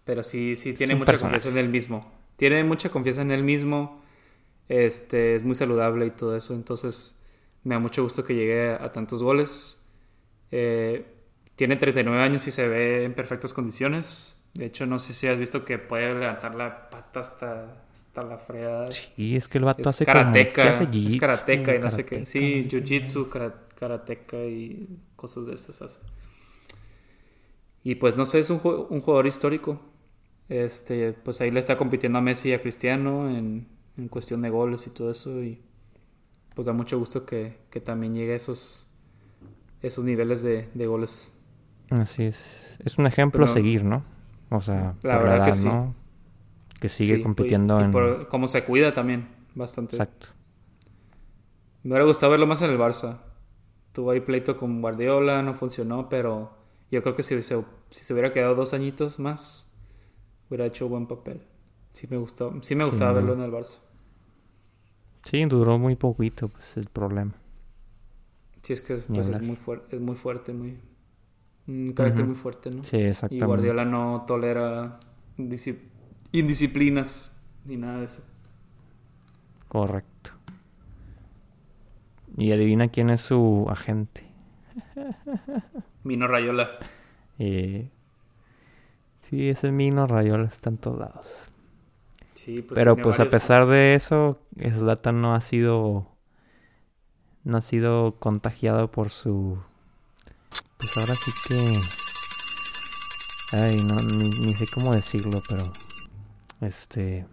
pero 0.06 0.22
sí, 0.22 0.56
sí 0.56 0.72
tiene 0.72 0.94
mucha 0.94 1.18
confianza 1.18 1.50
en 1.50 1.58
él 1.58 1.68
mismo 1.68 2.15
tiene 2.36 2.64
mucha 2.64 2.90
confianza 2.90 3.22
en 3.22 3.30
él 3.30 3.44
mismo, 3.44 4.02
este, 4.68 5.36
es 5.36 5.44
muy 5.44 5.54
saludable 5.54 6.06
y 6.06 6.10
todo 6.10 6.36
eso, 6.36 6.54
entonces 6.54 7.24
me 7.64 7.74
da 7.74 7.80
mucho 7.80 8.02
gusto 8.02 8.24
que 8.24 8.34
llegue 8.34 8.70
a, 8.70 8.92
tantos 8.92 9.22
goles. 9.22 9.88
Eh, 10.50 11.06
tiene 11.56 11.76
39 11.76 12.22
años 12.22 12.46
y 12.46 12.50
se 12.50 12.68
ve 12.68 13.04
en 13.04 13.14
perfectas 13.14 13.52
condiciones, 13.52 14.32
De 14.54 14.66
hecho, 14.66 14.86
no 14.86 14.98
sé 14.98 15.12
si 15.14 15.26
has 15.26 15.38
visto 15.38 15.64
que 15.66 15.78
puede 15.78 16.14
levantar 16.14 16.54
la 16.54 16.88
pata 16.90 17.20
hasta, 17.20 17.84
hasta 17.92 18.22
la 18.24 18.38
fregada. 18.38 18.90
Sí, 18.90 19.36
es 19.36 19.48
que 19.48 19.58
el 19.58 19.64
vato 19.64 19.88
Es 19.88 19.88
hace 19.90 20.06
karateca, 20.06 20.72
como... 20.78 20.90
es 21.08 21.16
karateca 21.16 21.74
y 21.74 21.78
no 21.78 21.90
sé 21.90 22.06
qué. 22.06 22.24
Sí, 22.26 22.66
jiu-jitsu, 22.70 23.28
kara- 23.28 23.66
karateca 23.74 24.38
y 24.46 24.98
cosas 25.16 25.46
de 25.46 25.54
esas 25.54 25.82
hace. 25.82 26.00
Y 27.82 27.94
pues 27.96 28.16
no 28.16 28.26
sé, 28.26 28.40
es 28.40 28.50
un 28.50 28.58
jugador 28.58 29.26
histórico. 29.26 29.80
Este, 30.48 31.12
pues 31.12 31.40
ahí 31.40 31.50
le 31.50 31.60
está 31.60 31.76
compitiendo 31.76 32.18
a 32.18 32.22
Messi 32.22 32.50
y 32.50 32.52
a 32.52 32.62
Cristiano 32.62 33.28
en, 33.28 33.66
en 33.96 34.08
cuestión 34.08 34.42
de 34.42 34.50
goles 34.50 34.86
y 34.86 34.90
todo 34.90 35.10
eso. 35.10 35.42
Y 35.42 35.60
pues 36.54 36.66
da 36.66 36.72
mucho 36.72 36.98
gusto 36.98 37.26
que, 37.26 37.58
que 37.70 37.80
también 37.80 38.14
llegue 38.14 38.32
a 38.32 38.36
esos, 38.36 38.88
esos 39.82 40.04
niveles 40.04 40.42
de, 40.42 40.68
de 40.74 40.86
goles. 40.86 41.30
Así 41.90 42.24
es. 42.24 42.76
Es 42.84 42.98
un 42.98 43.06
ejemplo 43.06 43.40
Pero- 43.40 43.50
a 43.50 43.54
seguir, 43.54 43.84
¿no? 43.84 44.04
O 44.50 44.60
sea, 44.60 44.94
La 45.02 45.18
verdad 45.18 45.38
la 45.40 45.44
que 45.46 45.52
sí. 45.52 45.66
¿no? 45.66 45.94
Que 46.80 46.88
sigue 46.88 47.16
Sí, 47.16 47.22
compitiendo 47.22 47.78
y, 47.78 47.82
y 47.82 47.84
en... 47.86 47.90
por 47.90 48.28
cómo 48.28 48.46
se 48.48 48.62
cuida 48.64 48.94
también, 48.94 49.28
bastante. 49.54 49.96
Exacto. 49.96 50.28
Me 51.82 51.90
hubiera 51.90 52.04
gustado 52.04 52.30
verlo 52.32 52.46
más 52.46 52.62
en 52.62 52.70
el 52.70 52.78
Barça. 52.78 53.18
Tuvo 53.92 54.10
ahí 54.10 54.20
pleito 54.20 54.56
con 54.56 54.80
Guardiola, 54.80 55.42
no 55.42 55.54
funcionó, 55.54 56.08
pero 56.08 56.52
yo 56.90 57.02
creo 57.02 57.14
que 57.14 57.22
si 57.22 57.42
se, 57.42 57.64
si 57.90 58.04
se 58.04 58.12
hubiera 58.12 58.30
quedado 58.32 58.54
dos 58.54 58.72
añitos 58.74 59.18
más, 59.18 59.75
hubiera 60.48 60.66
hecho 60.66 60.88
buen 60.88 61.06
papel. 61.06 61.42
Sí 61.92 62.06
me 62.10 62.16
gustó, 62.16 62.52
sí 62.62 62.74
me 62.74 62.84
gustaba 62.84 63.12
Sí. 63.12 63.14
verlo 63.16 63.34
en 63.34 63.40
el 63.40 63.52
Barça. 63.52 63.78
Sí, 65.24 65.44
duró 65.46 65.78
muy 65.78 65.96
poquito, 65.96 66.48
pues 66.48 66.76
el 66.76 66.86
problema. 66.86 67.32
Sí, 68.62 68.72
es 68.72 68.82
que 68.82 68.96
pues, 68.96 69.28
es 69.28 69.42
muy 69.42 69.56
fuerte, 69.56 69.96
es 69.96 70.02
muy 70.02 70.14
fuerte, 70.16 70.52
muy 70.52 70.78
un 71.68 71.92
carácter 71.94 72.24
muy 72.26 72.36
fuerte, 72.36 72.70
¿no? 72.70 72.82
Sí, 72.84 72.96
Y 72.96 73.00
exactamente. 73.02 73.46
Guardiola 73.46 73.84
no 73.84 74.24
tolera 74.26 75.00
indisci- 75.36 75.78
indisciplinas 76.32 77.44
ni 77.64 77.76
nada 77.76 77.98
de 77.98 78.04
eso. 78.04 78.24
Correcto. 79.68 80.30
Y 82.36 82.52
adivina 82.52 82.88
quién 82.88 83.10
es 83.10 83.22
su 83.22 83.66
agente. 83.68 84.24
Mino 86.04 86.26
Rayola. 86.28 86.70
Eh, 87.38 87.90
Sí, 89.28 89.48
ese 89.48 89.72
Mino 89.72 90.06
Rayola 90.06 90.46
está 90.46 90.70
en 90.70 90.78
todos 90.78 91.00
lados. 91.00 91.48
Sí, 92.34 92.62
pues 92.62 92.78
Pero 92.78 92.96
pues 92.96 93.18
a 93.18 93.24
pesar 93.24 93.66
de 93.66 93.94
eso, 93.94 94.38
Zlatan 94.56 95.20
no 95.20 95.34
ha 95.34 95.40
sido 95.40 96.06
no 97.42 97.58
ha 97.58 97.60
sido 97.60 98.16
contagiado 98.20 98.90
por 98.92 99.10
su 99.10 99.58
pues 100.78 100.96
ahora 100.96 101.14
sí 101.16 101.32
que 101.48 101.80
ay, 103.52 103.82
no 103.82 103.96
ni, 103.96 104.30
ni 104.30 104.54
sé 104.54 104.66
cómo 104.72 104.94
decirlo, 104.94 105.42
pero 105.48 105.72
este 106.60 107.26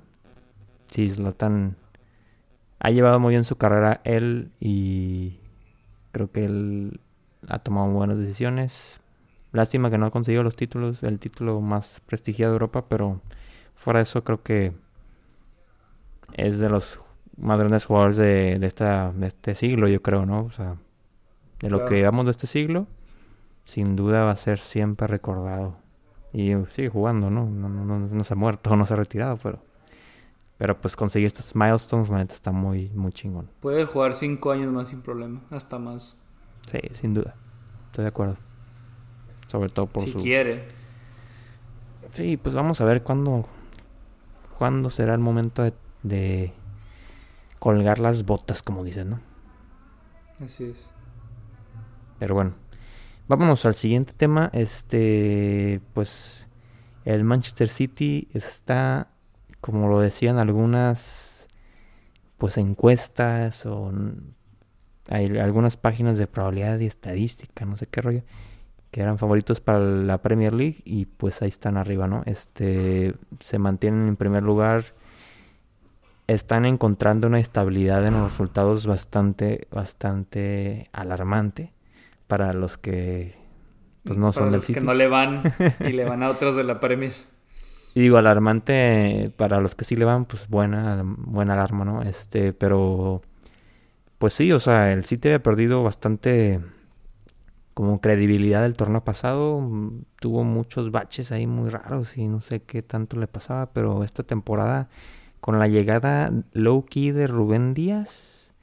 sí 0.90 1.10
Zlatan 1.10 1.76
ha 2.80 2.90
llevado 2.90 3.20
muy 3.20 3.32
bien 3.32 3.44
su 3.44 3.56
carrera 3.58 4.02
él 4.04 4.52
y 4.60 5.38
creo 6.12 6.32
que 6.32 6.46
él 6.46 7.00
ha 7.50 7.60
tomado 7.60 7.92
buenas 7.92 8.18
decisiones. 8.18 9.00
Lástima 9.54 9.90
que 9.90 9.98
no 9.98 10.08
ha 10.08 10.12
conseguido 10.12 10.44
los 10.44 10.56
títulos, 10.58 11.02
el 11.04 11.20
título 11.20 11.62
más 11.62 12.02
prestigiado 12.06 12.52
de 12.52 12.56
Europa, 12.56 12.86
pero 12.90 13.22
fuera 13.76 14.00
de 14.00 14.04
eso 14.04 14.24
creo 14.24 14.44
que 14.44 14.74
es 16.34 16.60
de 16.60 16.70
los 16.70 17.00
más 17.38 17.58
grandes 17.60 17.86
jugadores 17.86 18.18
de, 18.18 18.58
de 18.60 18.68
esta, 18.68 19.12
de 19.14 19.28
este 19.28 19.56
siglo, 19.56 19.88
yo 19.88 20.02
creo, 20.02 20.26
¿no? 20.26 20.44
O 20.46 20.52
sea, 20.52 20.76
de 21.62 21.70
lo 21.70 21.78
Claro. 21.78 21.90
que 21.90 21.96
llevamos 21.98 22.26
de 22.26 22.32
este 22.32 22.48
siglo, 22.48 22.88
sin 23.66 23.96
duda 23.96 24.24
va 24.24 24.32
a 24.32 24.36
ser 24.36 24.60
siempre 24.60 25.08
recordado. 25.08 25.76
Y 26.34 26.52
sigue 26.74 26.90
jugando, 26.90 27.30
¿no? 27.30 27.46
No, 27.46 27.70
no, 27.70 27.86
no, 27.86 28.00
no 28.00 28.24
se 28.24 28.34
ha 28.34 28.38
muerto, 28.38 28.76
no 28.76 28.86
se 28.86 28.94
ha 28.94 28.98
retirado, 28.98 29.38
pero... 29.38 29.60
Pero 30.58 30.80
pues 30.80 30.96
conseguir 30.96 31.28
estos 31.28 31.56
milestones, 31.56 32.10
la 32.10 32.18
neta, 32.18 32.34
está 32.36 32.52
muy, 32.52 32.90
muy 32.92 33.12
chingón. 33.12 33.50
Puede 33.60 33.86
jugar 33.86 34.14
cinco 34.14 34.52
años 34.52 34.72
más 34.72 34.88
sin 34.88 35.02
problema, 35.02 35.42
hasta 35.50 35.78
más. 35.78 36.16
Sí, 36.68 36.80
sin 36.94 37.14
duda. 37.14 37.36
Estoy 37.88 38.04
de 38.04 38.10
acuerdo. 38.10 38.38
Sobre 39.54 39.70
todo 39.70 39.86
por 39.86 40.02
si 40.02 40.14
su... 40.14 40.18
quiere. 40.18 40.64
Sí, 42.10 42.38
pues 42.38 42.56
vamos 42.56 42.82
a 42.82 42.86
ver 42.86 43.04
cuándo, 43.04 43.48
cuándo 44.58 44.90
será 44.90 45.14
el 45.14 45.20
momento 45.20 45.62
de, 45.62 45.74
de 46.02 46.54
colgar 47.60 48.00
las 48.00 48.26
botas, 48.26 48.64
como 48.64 48.84
dicen, 48.84 49.12
¿no? 49.12 49.20
Así 50.44 50.64
es. 50.64 50.90
Pero 52.18 52.34
bueno, 52.34 52.56
vámonos 53.28 53.64
al 53.68 53.76
siguiente 53.76 54.14
tema. 54.14 54.50
Este, 54.54 55.80
pues 55.94 56.48
el 57.06 57.24
Manchester 57.24 57.70
City 57.70 58.30
está, 58.34 59.10
como 59.62 59.88
lo 59.88 60.00
decían 60.00 60.40
algunas, 60.40 61.48
pues 62.40 62.58
encuestas 62.58 63.68
o 63.68 63.94
hay 65.10 65.38
algunas 65.38 65.78
páginas 65.78 66.18
de 66.18 66.26
probabilidad 66.26 66.80
y 66.80 66.88
estadística, 66.88 67.66
no 67.66 67.78
sé 67.78 67.86
qué 67.86 68.02
rollo, 68.02 68.24
que 68.94 69.02
eran 69.02 69.18
favoritos 69.18 69.60
para 69.60 69.80
la 69.80 70.22
Premier 70.22 70.54
League 70.54 70.84
y 70.86 71.06
pues 71.08 71.42
ahí 71.42 71.50
están 71.50 71.78
arriba, 71.78 72.08
¿no? 72.08 72.22
Este, 72.28 73.16
se 73.42 73.58
mantienen 73.58 74.08
en 74.08 74.16
primer 74.18 74.44
lugar. 74.44 74.94
Están 76.28 76.66
encontrando 76.66 77.26
una 77.26 77.40
estabilidad 77.40 78.06
en 78.06 78.14
los 78.14 78.32
resultados 78.32 78.86
bastante, 78.86 79.68
bastante 79.72 80.90
alarmante 80.94 81.74
para 82.28 82.54
los 82.54 82.78
que 82.78 83.36
pues 84.04 84.16
no 84.20 84.32
Para 84.32 84.32
son 84.32 84.52
del 84.52 84.58
los 84.58 84.66
City. 84.66 84.80
que 84.80 84.82
no 84.82 84.94
le 84.94 85.08
van 85.08 85.56
y 85.80 85.92
le 85.92 86.06
van 86.06 86.22
a 86.22 86.30
otros 86.30 86.56
de 86.56 86.64
la 86.64 86.80
Premier. 86.80 87.14
Y 87.96 88.02
digo, 88.02 88.18
alarmante 88.18 89.32
para 89.38 89.60
los 89.60 89.74
que 89.74 89.86
sí 89.86 89.96
le 89.96 90.06
van, 90.06 90.26
pues 90.26 90.48
buena, 90.48 91.02
buena 91.04 91.54
alarma, 91.54 91.84
¿no? 91.84 92.04
Este, 92.04 92.54
pero 92.54 93.24
pues 94.20 94.34
sí, 94.36 94.52
o 94.52 94.60
sea, 94.60 94.94
el 94.94 95.04
City 95.04 95.30
había 95.30 95.42
perdido 95.42 95.82
bastante 95.82 96.60
como 97.74 98.02
credibilidad 98.02 98.62
del 98.62 98.76
torneo 98.76 99.04
pasado, 99.04 99.60
mm, 99.62 100.04
tuvo 100.20 100.44
muchos 100.44 100.92
baches 100.92 101.32
ahí 101.32 101.48
muy 101.48 101.70
raros 101.70 102.18
y 102.18 102.28
no 102.28 102.42
sé 102.42 102.62
qué 102.62 102.82
tanto 102.84 103.18
le 103.18 103.28
pasaba, 103.28 103.68
pero 103.74 104.04
esta 104.04 104.24
temporada 104.24 104.90
con 105.40 105.60
la 105.60 105.68
llegada 105.68 106.32
low 106.54 106.86
key 106.86 107.12
de 107.12 107.28
Rubén 107.28 107.74
Díaz 107.74 108.54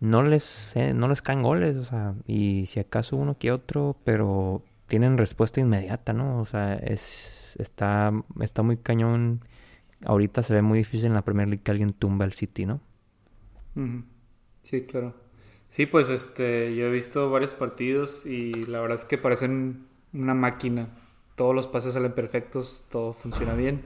no 0.00 0.22
les 0.22 0.76
eh, 0.76 0.94
no 0.94 1.08
les 1.08 1.22
caen 1.22 1.42
goles, 1.42 1.76
o 1.76 1.84
sea, 1.84 2.14
y 2.26 2.66
si 2.66 2.80
acaso 2.80 3.16
uno 3.16 3.38
que 3.38 3.52
otro, 3.52 3.96
pero 4.04 4.62
tienen 4.86 5.18
respuesta 5.18 5.60
inmediata, 5.60 6.12
¿no? 6.12 6.40
O 6.40 6.46
sea, 6.46 6.74
es 6.74 7.56
está 7.58 8.12
está 8.40 8.62
muy 8.62 8.76
cañón. 8.76 9.40
Ahorita 10.04 10.42
se 10.42 10.54
ve 10.54 10.62
muy 10.62 10.78
difícil 10.78 11.06
en 11.06 11.14
la 11.14 11.22
Premier 11.22 11.48
League 11.48 11.62
que 11.62 11.70
alguien 11.70 11.92
tumba 11.94 12.24
al 12.24 12.32
City, 12.32 12.66
¿no? 12.66 12.80
Sí, 14.62 14.82
claro. 14.86 15.14
Sí, 15.74 15.86
pues 15.86 16.08
este, 16.08 16.76
yo 16.76 16.86
he 16.86 16.90
visto 16.92 17.30
varios 17.30 17.52
partidos 17.52 18.26
y 18.26 18.52
la 18.52 18.80
verdad 18.80 18.96
es 18.96 19.04
que 19.04 19.18
parecen 19.18 19.88
una 20.12 20.32
máquina. 20.32 20.86
Todos 21.34 21.52
los 21.52 21.66
pases 21.66 21.94
salen 21.94 22.12
perfectos, 22.12 22.84
todo 22.92 23.12
funciona 23.12 23.54
bien. 23.54 23.82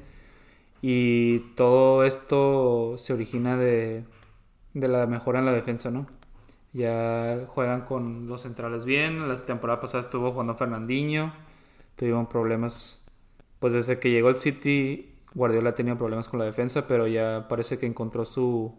Y 0.82 1.38
todo 1.56 2.04
esto 2.04 2.96
se 2.98 3.14
origina 3.14 3.56
de, 3.56 4.04
de 4.74 4.88
la 4.88 5.06
mejora 5.06 5.38
en 5.38 5.46
la 5.46 5.52
defensa, 5.52 5.90
¿no? 5.90 6.06
Ya 6.74 7.46
juegan 7.46 7.86
con 7.86 8.28
los 8.28 8.42
centrales 8.42 8.84
bien. 8.84 9.26
La 9.26 9.36
temporada 9.36 9.80
pasada 9.80 10.04
estuvo 10.04 10.30
jugando 10.32 10.56
Fernandinho. 10.56 11.32
Tuvieron 11.96 12.26
problemas. 12.28 13.06
Pues 13.60 13.72
desde 13.72 13.98
que 13.98 14.10
llegó 14.10 14.28
el 14.28 14.36
City, 14.36 15.14
Guardiola 15.32 15.70
ha 15.70 15.74
tenido 15.74 15.96
problemas 15.96 16.28
con 16.28 16.38
la 16.38 16.44
defensa, 16.44 16.86
pero 16.86 17.06
ya 17.06 17.46
parece 17.48 17.78
que 17.78 17.86
encontró 17.86 18.26
su, 18.26 18.74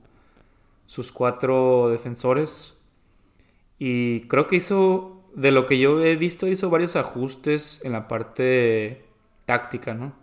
sus 0.85 1.11
cuatro 1.11 1.89
defensores. 1.89 2.78
Y 3.79 4.27
creo 4.27 4.47
que 4.47 4.57
hizo, 4.57 5.23
de 5.35 5.51
lo 5.51 5.65
que 5.65 5.79
yo 5.79 6.03
he 6.03 6.17
visto, 6.17 6.47
hizo 6.47 6.69
varios 6.69 6.95
ajustes 6.97 7.79
en 7.83 7.93
la 7.93 8.07
parte 8.07 9.05
táctica, 9.45 9.93
¿no? 9.93 10.13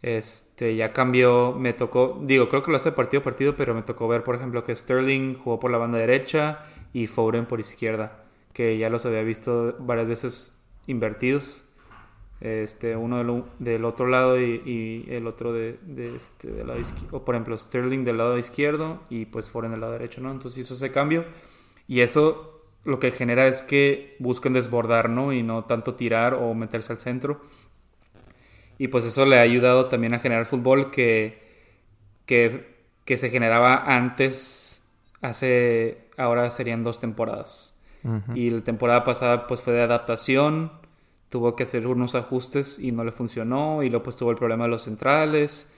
Este, 0.00 0.74
ya 0.74 0.92
cambió, 0.92 1.52
me 1.52 1.74
tocó, 1.74 2.18
digo, 2.22 2.48
creo 2.48 2.62
que 2.62 2.72
lo 2.72 2.76
hace 2.76 2.90
partido 2.90 3.20
a 3.20 3.24
partido, 3.24 3.54
pero 3.54 3.74
me 3.74 3.82
tocó 3.82 4.08
ver, 4.08 4.24
por 4.24 4.34
ejemplo, 4.34 4.64
que 4.64 4.74
Sterling 4.74 5.34
jugó 5.34 5.60
por 5.60 5.70
la 5.70 5.78
banda 5.78 5.98
derecha 5.98 6.64
y 6.92 7.06
Foden 7.06 7.46
por 7.46 7.60
izquierda, 7.60 8.24
que 8.52 8.78
ya 8.78 8.90
los 8.90 9.06
había 9.06 9.22
visto 9.22 9.76
varias 9.78 10.08
veces 10.08 10.64
invertidos. 10.86 11.68
Este, 12.40 12.96
uno 12.96 13.18
del, 13.18 13.44
del 13.60 13.84
otro 13.84 14.08
lado 14.08 14.40
y, 14.40 14.60
y 14.66 15.14
el 15.14 15.28
otro 15.28 15.52
de, 15.52 15.78
de 15.82 16.16
este, 16.16 16.50
del 16.50 16.66
lado 16.66 16.80
izquierdo. 16.80 17.16
O 17.18 17.24
por 17.24 17.36
ejemplo, 17.36 17.56
Sterling 17.56 18.02
del 18.02 18.16
lado 18.16 18.36
izquierdo 18.36 19.00
y 19.10 19.26
pues 19.26 19.48
Foden 19.48 19.70
del 19.70 19.80
lado 19.80 19.92
derecho, 19.92 20.20
¿no? 20.20 20.32
Entonces 20.32 20.64
hizo 20.64 20.74
ese 20.74 20.90
cambio. 20.90 21.24
Y 21.86 22.00
eso 22.00 22.51
lo 22.84 22.98
que 22.98 23.12
genera 23.12 23.46
es 23.46 23.62
que 23.62 24.16
busquen 24.18 24.54
desbordar, 24.54 25.08
¿no? 25.08 25.32
Y 25.32 25.42
no 25.42 25.64
tanto 25.64 25.94
tirar 25.94 26.34
o 26.34 26.54
meterse 26.54 26.92
al 26.92 26.98
centro. 26.98 27.42
Y 28.78 28.88
pues 28.88 29.04
eso 29.04 29.26
le 29.26 29.38
ha 29.38 29.42
ayudado 29.42 29.86
también 29.88 30.14
a 30.14 30.18
generar 30.18 30.46
fútbol 30.46 30.90
que, 30.90 31.42
que, 32.26 32.76
que 33.04 33.16
se 33.18 33.30
generaba 33.30 33.84
antes, 33.96 34.90
hace, 35.20 36.08
ahora 36.16 36.50
serían 36.50 36.84
dos 36.84 37.00
temporadas. 37.00 37.82
Y 38.34 38.50
la 38.50 38.62
temporada 38.62 39.04
pasada 39.04 39.46
pues 39.46 39.60
fue 39.60 39.74
de 39.74 39.82
adaptación. 39.82 40.72
tuvo 41.30 41.56
que 41.56 41.64
hacer 41.64 41.86
unos 41.86 42.14
ajustes 42.14 42.78
y 42.78 42.92
no 42.92 43.04
le 43.04 43.12
funcionó 43.12 43.82
y 43.82 43.90
luego 43.90 44.04
pues 44.04 44.16
tuvo 44.16 44.30
el 44.32 44.36
problema 44.36 44.64
de 44.64 44.70
los 44.70 44.82
centrales 44.84 45.72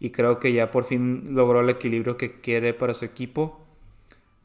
y 0.00 0.10
creo 0.10 0.38
que 0.40 0.52
ya 0.52 0.70
por 0.70 0.84
fin 0.84 1.24
logró 1.34 1.60
el 1.60 1.70
equilibrio 1.70 2.16
que 2.18 2.40
quiere 2.40 2.74
para 2.74 2.94
su 2.94 3.04
equipo. 3.06 3.66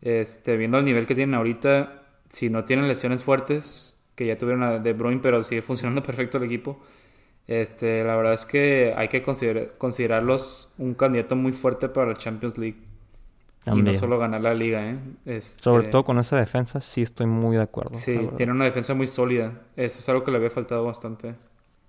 Este, 0.06 0.56
viendo 0.56 0.78
el 0.78 0.86
nivel 0.86 1.08
que 1.08 1.16
tienen 1.16 1.34
ahorita, 1.34 2.04
si 2.30 2.52
no 2.52 2.64
tienen 2.64 2.88
lesiones 2.88 3.24
fuertes, 3.24 4.06
que 4.14 4.28
ya 4.28 4.38
tuvieron 4.38 4.62
a 4.62 4.78
De 4.78 4.94
Bruyne, 4.94 5.20
pero 5.20 5.42
sigue 5.42 5.62
funcionando 5.64 6.04
perfecto 6.04 6.38
el 6.38 6.44
equipo. 6.44 6.80
Este, 7.48 8.04
la 8.04 8.16
verdad 8.16 8.34
es 8.34 8.46
que 8.46 8.94
hay 8.96 9.08
que 9.08 9.24
considerarlos 9.24 10.76
un 10.78 10.94
candidato 10.94 11.36
muy 11.36 11.52
fuerte 11.52 11.90
para 11.90 12.08
la 12.10 12.14
Champions 12.14 12.58
League. 12.58 12.78
Y 13.66 13.82
no 13.82 13.96
solo 13.96 14.20
ganar 14.20 14.42
la 14.42 14.54
liga, 14.54 14.88
¿eh? 14.92 15.00
Este, 15.26 15.64
Sobre 15.64 15.88
todo 15.88 16.06
con 16.06 16.20
esa 16.20 16.38
defensa, 16.38 16.80
sí 16.82 17.02
estoy 17.02 17.26
muy 17.26 17.58
de 17.58 17.64
acuerdo. 17.64 17.96
Sí, 17.96 18.30
tiene 18.38 18.52
una 18.52 18.66
defensa 18.66 18.94
muy 18.94 19.08
sólida. 19.08 19.64
Eso 19.76 20.00
es 20.00 20.08
algo 20.08 20.24
que 20.24 20.30
le 20.30 20.38
había 20.38 20.52
faltado 20.52 20.86
bastante. 20.86 21.34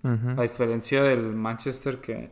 A 0.03 0.41
diferencia 0.41 1.03
del 1.03 1.37
Manchester 1.37 2.01
que... 2.01 2.31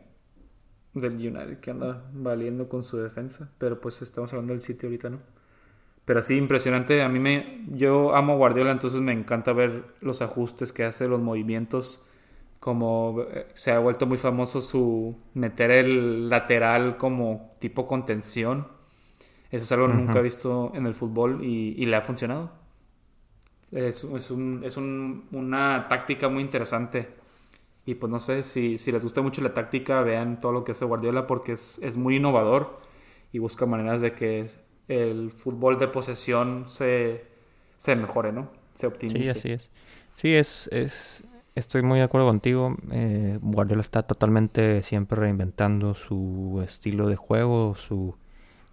Del 0.95 1.13
United 1.13 1.59
que 1.59 1.71
anda 1.71 2.09
valiendo 2.11 2.69
con 2.69 2.81
su 2.81 2.97
defensa. 2.97 3.51
Pero 3.59 3.79
pues 3.79 4.01
estamos 4.01 4.31
hablando 4.33 4.53
del 4.53 4.63
City 4.63 4.87
ahorita, 4.87 5.09
¿no? 5.11 5.34
Pero 6.05 6.21
sí, 6.21 6.37
impresionante. 6.37 7.01
A 7.01 7.09
mí 7.09 7.19
me... 7.19 7.63
Yo 7.71 8.15
amo 8.15 8.37
Guardiola, 8.37 8.71
entonces 8.71 9.01
me 9.01 9.11
encanta 9.11 9.53
ver 9.53 9.85
los 10.01 10.21
ajustes 10.21 10.71
que 10.71 10.83
hace, 10.83 11.07
los 11.07 11.19
movimientos. 11.19 12.09
Como 12.59 13.25
eh, 13.31 13.47
se 13.53 13.71
ha 13.71 13.79
vuelto 13.79 14.05
muy 14.05 14.17
famoso 14.17 14.61
su 14.61 15.17
meter 15.33 15.71
el 15.71 16.29
lateral 16.29 16.97
como 16.97 17.55
tipo 17.59 17.87
contención 17.87 18.75
eso 19.55 19.63
es 19.63 19.71
algo 19.71 19.87
que 19.87 19.93
nunca 19.93 20.19
he 20.19 20.21
visto 20.21 20.71
en 20.75 20.85
el 20.85 20.93
fútbol 20.93 21.43
y, 21.43 21.85
le 21.85 21.95
ha 21.95 22.01
funcionado. 22.01 22.51
Es, 23.71 24.03
es, 24.03 24.31
un, 24.31 24.61
es 24.65 24.75
un, 24.75 25.27
una 25.31 25.87
táctica 25.87 26.27
muy 26.27 26.41
interesante. 26.41 27.07
Y 27.85 27.95
pues 27.95 28.11
no 28.11 28.19
sé, 28.19 28.43
si, 28.43 28.77
si, 28.77 28.91
les 28.91 29.03
gusta 29.03 29.21
mucho 29.21 29.41
la 29.41 29.53
táctica, 29.53 30.01
vean 30.01 30.41
todo 30.41 30.51
lo 30.51 30.63
que 30.65 30.73
hace 30.73 30.83
Guardiola 30.83 31.25
porque 31.25 31.53
es, 31.53 31.79
es 31.81 31.95
muy 31.95 32.17
innovador 32.17 32.81
y 33.31 33.39
busca 33.39 33.65
maneras 33.65 34.01
de 34.01 34.13
que 34.13 34.47
el 34.87 35.31
fútbol 35.31 35.79
de 35.79 35.87
posesión 35.87 36.65
se, 36.67 37.25
se 37.77 37.95
mejore, 37.95 38.31
¿no? 38.31 38.49
Se 38.73 38.87
optimice. 38.87 39.33
Sí, 39.33 39.39
así 39.39 39.51
es. 39.51 39.69
Sí, 40.15 40.33
es, 40.35 40.69
es, 40.71 41.23
estoy 41.55 41.81
muy 41.81 41.99
de 41.99 42.05
acuerdo 42.05 42.27
contigo. 42.27 42.75
Eh, 42.91 43.39
Guardiola 43.41 43.81
está 43.81 44.03
totalmente 44.03 44.83
siempre 44.83 45.19
reinventando 45.19 45.93
su 45.95 46.61
estilo 46.63 47.07
de 47.07 47.15
juego, 47.15 47.75
su 47.75 48.15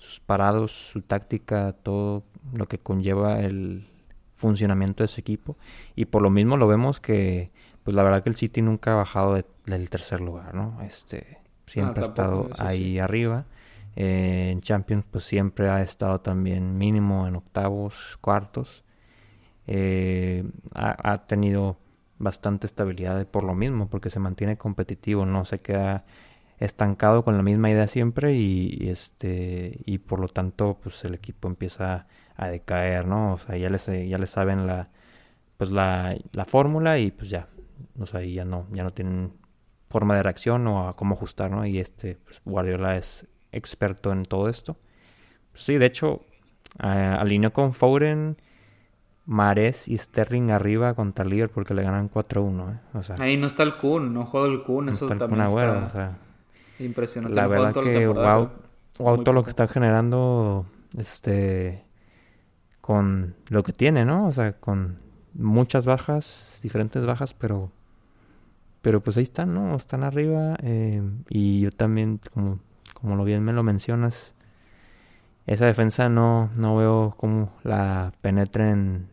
sus 0.02 0.18
parados, 0.18 0.72
su 0.72 1.00
táctica, 1.00 1.72
todo 1.72 2.24
lo 2.52 2.66
que 2.66 2.78
conlleva 2.78 3.40
el 3.40 3.86
funcionamiento 4.34 5.04
de 5.04 5.08
su 5.08 5.20
equipo. 5.20 5.56
Y 5.94 6.06
por 6.06 6.22
lo 6.22 6.30
mismo 6.30 6.56
lo 6.56 6.66
vemos 6.66 6.98
que, 6.98 7.52
pues 7.84 7.94
la 7.94 8.02
verdad 8.02 8.24
que 8.24 8.30
el 8.30 8.34
City 8.34 8.62
nunca 8.62 8.92
ha 8.92 8.96
bajado 8.96 9.40
del 9.64 9.90
tercer 9.90 10.20
lugar, 10.20 10.54
¿no? 10.54 10.82
Este, 10.82 11.38
siempre 11.66 12.02
ah, 12.02 12.04
ha 12.04 12.08
estado 12.08 12.50
ahí 12.58 12.98
arriba. 12.98 13.46
En 13.96 14.60
Champions, 14.62 15.06
pues 15.10 15.24
siempre 15.24 15.68
ha 15.68 15.82
estado 15.82 16.20
también 16.20 16.78
mínimo 16.78 17.26
en 17.26 17.36
octavos, 17.36 18.18
cuartos. 18.20 18.84
Eh, 19.66 20.44
ha, 20.74 21.26
tenido 21.26 21.78
bastante 22.18 22.66
estabilidad 22.66 23.26
por 23.28 23.44
lo 23.44 23.54
mismo, 23.54 23.88
porque 23.88 24.10
se 24.10 24.18
mantiene 24.20 24.56
competitivo, 24.58 25.26
no 25.26 25.44
se 25.44 25.60
queda 25.60 26.04
estancado 26.58 27.24
con 27.24 27.36
la 27.36 27.42
misma 27.42 27.70
idea 27.70 27.88
siempre 27.88 28.34
y, 28.34 28.88
este 28.88 29.80
y 29.84 29.98
por 29.98 30.20
lo 30.20 30.28
tanto 30.28 30.78
pues 30.82 31.04
el 31.04 31.14
equipo 31.14 31.48
empieza 31.48 32.06
a 32.36 32.48
decaer 32.48 33.06
no 33.06 33.34
o 33.34 33.38
sea 33.38 33.56
ya 33.56 33.68
les 33.68 33.86
ya 33.86 34.18
les 34.18 34.30
saben 34.30 34.66
la 34.66 34.88
pues 35.56 35.70
la, 35.70 36.16
la 36.32 36.44
fórmula 36.44 36.98
y 36.98 37.10
pues 37.10 37.30
ya. 37.30 37.48
O 37.98 38.06
sea 38.06 38.22
ya 38.22 38.44
no 38.44 38.66
ya 38.72 38.84
no 38.84 38.90
tienen 38.90 39.32
forma 39.90 40.16
de 40.16 40.22
reacción 40.22 40.66
o 40.66 40.88
a 40.88 40.94
cómo 40.94 41.14
ajustar 41.14 41.50
no 41.50 41.66
y 41.66 41.78
este 41.78 42.16
pues 42.16 42.40
Guardiola 42.44 42.96
es 42.96 43.26
experto 43.52 44.12
en 44.12 44.24
todo 44.24 44.48
esto 44.48 44.76
sí 45.54 45.78
de 45.78 45.86
hecho 45.86 46.22
alineó 46.78 47.52
con 47.52 47.74
Foden 47.74 48.36
Mares 49.24 49.86
y 49.86 49.96
Sterling 49.96 50.50
arriba 50.50 50.94
contra 50.94 51.24
Liverpool 51.24 51.64
porque 51.64 51.74
le 51.74 51.82
ganan 51.82 52.10
4-1 52.10 52.72
¿eh? 52.72 52.78
o 52.94 53.02
sea, 53.02 53.16
ahí 53.18 53.36
no 53.36 53.46
está 53.46 53.62
el 53.62 53.76
Kun 53.76 54.12
no 54.12 54.24
juega 54.24 54.48
el 54.48 54.62
Kun 54.62 54.88
eso 54.88 55.06
también 55.06 55.42
está... 55.42 55.86
o 55.86 55.90
sea, 55.90 56.18
Impresionante. 56.84 57.36
La 57.36 57.46
verdad 57.46 57.74
que 57.74 58.06
wow, 58.06 58.50
wow 58.98 59.22
todo 59.22 59.34
lo 59.34 59.44
que 59.44 59.50
está 59.50 59.66
generando 59.68 60.66
este 60.98 61.84
con 62.80 63.36
lo 63.48 63.62
que 63.62 63.72
tiene, 63.72 64.04
¿no? 64.04 64.26
O 64.26 64.32
sea, 64.32 64.54
con 64.54 64.98
muchas 65.34 65.86
bajas, 65.86 66.58
diferentes 66.62 67.06
bajas, 67.06 67.34
pero 67.34 67.70
pero 68.80 69.00
pues 69.00 69.16
ahí 69.16 69.22
están, 69.22 69.54
¿no? 69.54 69.76
Están 69.76 70.02
arriba 70.02 70.56
eh, 70.62 71.00
y 71.30 71.60
yo 71.60 71.70
también, 71.70 72.18
como, 72.32 72.58
como 73.02 73.16
lo 73.16 73.24
bien 73.24 73.44
me 73.44 73.52
lo 73.52 73.62
mencionas, 73.62 74.34
esa 75.46 75.66
defensa 75.66 76.08
no, 76.08 76.50
no 76.56 76.76
veo 76.76 77.14
cómo 77.18 77.52
la 77.64 78.12
penetren, 78.22 79.08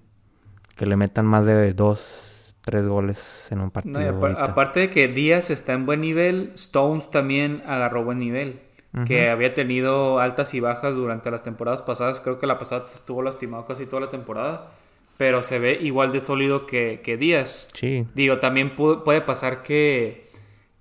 que 0.78 0.86
le 0.86 0.96
metan 0.96 1.26
más 1.26 1.46
de 1.46 1.74
dos 1.74 2.30
tres 2.62 2.88
goles 2.88 3.48
en 3.52 3.62
un 3.62 3.72
partido. 3.72 4.26
aparte 4.38 4.80
de 4.82 4.90
que 4.90 5.08
Díaz 5.08 5.50
está 5.50 5.74
en 5.74 5.86
buen 5.86 6.02
nivel, 6.02 6.52
Stones 6.56 7.10
también 7.10 7.64
agarró 7.66 8.04
buen 8.04 8.20
nivel. 8.20 8.62
Que 9.06 9.30
había 9.30 9.54
tenido 9.54 10.20
altas 10.20 10.56
y 10.56 10.60
bajas 10.60 10.96
durante 10.96 11.30
las 11.30 11.44
temporadas 11.44 11.84
pasadas. 11.84 12.20
Creo 12.20 12.40
que 12.40 12.48
la 12.48 12.58
pasada 12.58 12.86
estuvo 12.86 13.22
lastimado 13.22 13.68
casi 13.68 13.86
toda 13.86 14.02
la 14.02 14.10
temporada. 14.10 14.72
Pero 15.16 15.44
se 15.44 15.60
ve 15.60 15.78
igual 15.80 16.12
de 16.12 16.20
sólido 16.22 16.66
que, 16.66 17.02
que 17.04 17.16
Díaz. 17.16 17.70
Sí. 17.74 18.08
Digo, 18.16 18.40
también 18.40 18.76
puede 18.76 19.22
pasar 19.22 19.62
que, 19.62 20.29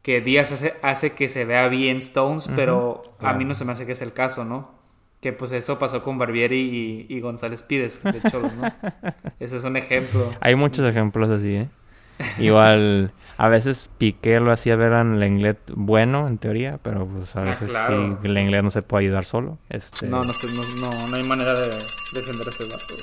que 0.09 0.23
Díaz 0.23 0.53
hace, 0.53 0.73
hace 0.81 1.13
que 1.13 1.29
se 1.29 1.45
vea 1.45 1.69
bien 1.69 1.99
Stones, 1.99 2.49
pero 2.57 3.03
a 3.19 3.35
mí 3.35 3.45
no 3.45 3.55
se 3.55 3.67
me 3.67 3.73
hace 3.73 3.85
que 3.85 3.93
es 3.93 4.01
el 4.01 4.15
caso, 4.15 4.43
¿no? 4.43 4.71
Que 5.21 5.35
pues 5.35 5.53
eso 5.53 5.79
pasó 5.79 6.03
con 6.03 6.17
Barbieri 6.17 7.05
y, 7.07 7.21
González 7.21 7.63
Pires, 7.63 8.03
de 8.03 8.17
hecho, 8.17 8.41
¿no? 8.41 8.73
Ese 9.39 9.59
es 9.59 9.65
un 9.65 9.77
ejemplo. 9.77 10.31
Hay 10.41 10.55
muchos 10.55 10.87
ejemplos 10.87 11.29
así, 11.29 11.57
¿eh? 11.57 11.69
Igual, 12.39 13.13
a 13.37 13.49
veces 13.49 13.89
Piqué 13.99 14.41
lo 14.41 14.51
hacía 14.51 14.75
ver 14.75 14.93
en 14.93 15.21
Lenglet 15.21 15.59
bueno, 15.75 16.27
en 16.27 16.39
teoría, 16.39 16.81
pero 16.83 17.07
pues 17.07 17.37
a 17.37 17.43
ah, 17.43 17.45
veces 17.45 17.71
sí, 17.71 18.29
Lenglet 18.29 18.65
no 18.65 18.71
se 18.71 18.83
puede 18.83 19.05
ayudar 19.05 19.25
solo. 19.25 19.59
Este... 19.69 20.09
No, 20.09 20.23
no, 20.23 20.33
no, 20.81 21.07
no, 21.07 21.17
hay 21.17 21.23
manera 21.23 21.55
de 21.55 21.79
defender 22.13 22.49
a 22.49 22.51
ese 22.51 22.67
gato. 22.67 22.95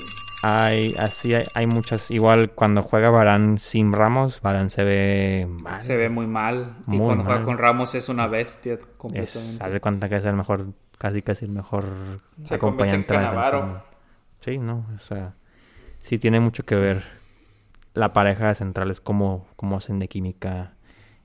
Hay, 0.42 0.94
así 0.98 1.34
hay, 1.34 1.46
hay, 1.54 1.66
muchas. 1.66 2.10
Igual 2.10 2.50
cuando 2.50 2.82
juega 2.82 3.08
Barán 3.08 3.58
sin 3.58 3.92
Ramos, 3.92 4.42
Barán 4.42 4.68
se 4.68 4.84
ve 4.84 5.48
mal. 5.48 5.80
Se 5.80 5.96
ve 5.96 6.10
muy 6.10 6.26
mal. 6.26 6.76
y 6.86 6.98
cuando 6.98 7.24
juega 7.24 7.42
con 7.42 7.56
Ramos 7.56 7.94
es 7.94 8.10
una 8.10 8.26
bestia 8.26 8.78
completamente. 8.98 9.64
haz 9.64 9.72
de 9.72 9.80
cuenta 9.80 10.10
que 10.10 10.16
es 10.16 10.24
el 10.26 10.34
mejor, 10.36 10.66
casi 10.98 11.22
casi 11.22 11.46
el 11.46 11.52
mejor 11.52 11.86
acompañante. 12.50 13.16
Sí, 14.40 14.58
no, 14.58 14.86
o 14.94 14.98
sea, 14.98 15.32
sí 16.00 16.18
tiene 16.18 16.40
mucho 16.40 16.64
que 16.64 16.74
ver 16.74 17.15
la 17.96 18.12
pareja 18.12 18.48
de 18.48 18.54
centrales, 18.54 19.00
cómo, 19.00 19.46
cómo 19.56 19.76
hacen 19.76 19.98
de 19.98 20.06
química 20.06 20.72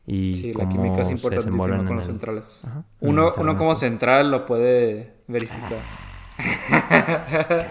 y 0.07 0.33
sí, 0.33 0.53
la 0.53 0.67
química 0.67 1.01
es 1.01 1.09
importantísima 1.09 1.85
con 1.85 1.97
los 1.97 2.05
centrales. 2.05 2.71
Uno, 3.01 3.33
uno 3.37 3.57
como 3.57 3.75
central 3.75 4.31
lo 4.31 4.45
puede 4.45 5.13
verificar. 5.27 5.79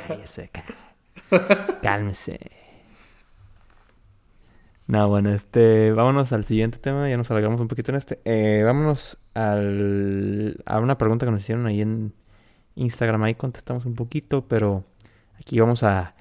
Cállese, 0.07 0.51
cálmese. 1.83 2.39
No, 4.87 5.09
bueno, 5.09 5.33
este, 5.33 5.93
vámonos 5.93 6.33
al 6.33 6.45
siguiente 6.45 6.79
tema, 6.79 7.09
ya 7.09 7.17
nos 7.17 7.31
alargamos 7.31 7.61
un 7.61 7.69
poquito 7.69 7.93
en 7.93 7.97
este. 7.97 8.21
Eh, 8.25 8.63
vámonos 8.65 9.19
al, 9.35 10.63
a 10.67 10.79
una 10.79 10.99
pregunta 10.99 11.27
que 11.27 11.33
nos 11.33 11.41
hicieron 11.41 11.67
ahí 11.67 11.81
en 11.81 12.13
Instagram, 12.75 13.23
ahí 13.23 13.35
contestamos 13.35 13.87
un 13.87 13.95
poquito, 13.95 14.47
pero 14.47 14.85
aquí 15.39 15.59
vamos 15.59 15.85
a 15.85 16.15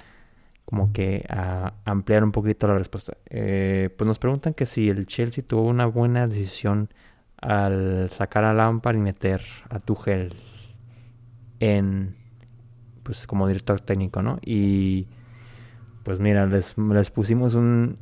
como 0.70 0.94
que 0.94 1.26
a 1.30 1.74
ampliar 1.84 2.24
un 2.24 2.32
poquito 2.32 2.68
la 2.68 2.78
respuesta. 2.78 3.18
Eh, 3.26 3.90
pues 3.98 4.08
nos 4.08 4.20
preguntan 4.20 4.54
que 4.54 4.68
si 4.68 4.88
el 4.88 5.08
Chelsea 5.08 5.44
tuvo 5.44 5.64
una 5.64 5.88
buena 5.88 6.28
decisión 6.28 6.90
al 7.42 8.12
sacar 8.12 8.44
a 8.44 8.54
Lampard 8.54 8.96
y 8.96 9.00
meter 9.00 9.42
a 9.68 9.80
Tuchel 9.80 10.36
en 11.60 12.16
pues 13.02 13.26
como 13.26 13.48
director 13.48 13.82
técnico, 13.82 14.22
¿no? 14.22 14.38
Y 14.46 15.08
pues 16.04 16.20
mira, 16.20 16.46
les, 16.46 16.78
les 16.78 17.10
pusimos 17.10 17.56
un, 17.56 17.98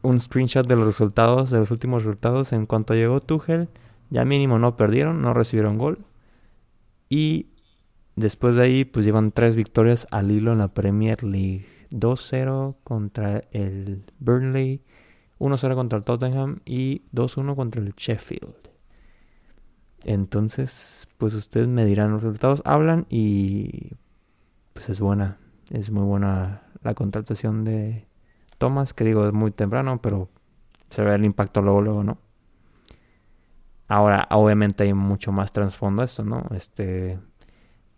un 0.00 0.20
screenshot 0.20 0.66
de 0.66 0.76
los 0.76 0.86
resultados, 0.86 1.50
de 1.50 1.58
los 1.58 1.70
últimos 1.70 2.04
resultados. 2.04 2.54
En 2.54 2.64
cuanto 2.64 2.94
llegó 2.94 3.20
Tuchel, 3.20 3.68
ya 4.08 4.24
mínimo 4.24 4.58
no 4.58 4.74
perdieron, 4.74 5.20
no 5.20 5.34
recibieron 5.34 5.76
gol. 5.76 5.98
Y 7.10 7.48
después 8.16 8.56
de 8.56 8.62
ahí, 8.62 8.84
pues 8.86 9.04
llevan 9.04 9.32
tres 9.32 9.54
victorias 9.54 10.08
al 10.10 10.30
hilo 10.30 10.52
en 10.52 10.60
la 10.60 10.68
Premier 10.68 11.22
League. 11.22 11.66
2-0 11.90 12.76
contra 12.84 13.44
el 13.50 14.04
Burnley, 14.18 14.82
1-0 15.38 15.74
contra 15.74 15.98
el 15.98 16.04
Tottenham 16.04 16.60
y 16.64 17.02
2-1 17.12 17.56
contra 17.56 17.80
el 17.80 17.94
Sheffield. 17.94 18.54
Entonces, 20.04 21.08
pues 21.18 21.34
ustedes 21.34 21.68
me 21.68 21.84
dirán 21.84 22.12
los 22.12 22.22
resultados, 22.22 22.62
hablan 22.64 23.06
y 23.10 23.92
pues 24.72 24.88
es 24.88 25.00
buena, 25.00 25.38
es 25.70 25.90
muy 25.90 26.04
buena 26.04 26.62
la 26.82 26.94
contratación 26.94 27.64
de 27.64 28.06
Thomas, 28.58 28.94
que 28.94 29.04
digo 29.04 29.26
es 29.26 29.32
muy 29.32 29.50
temprano, 29.50 30.00
pero 30.00 30.30
se 30.88 31.02
ve 31.02 31.14
el 31.14 31.24
impacto 31.24 31.60
luego, 31.62 31.82
luego, 31.82 32.04
¿no? 32.04 32.18
Ahora, 33.88 34.28
obviamente 34.30 34.84
hay 34.84 34.94
mucho 34.94 35.32
más 35.32 35.52
trasfondo 35.52 36.02
a 36.02 36.04
esto, 36.04 36.24
¿no? 36.24 36.46
Este, 36.54 37.18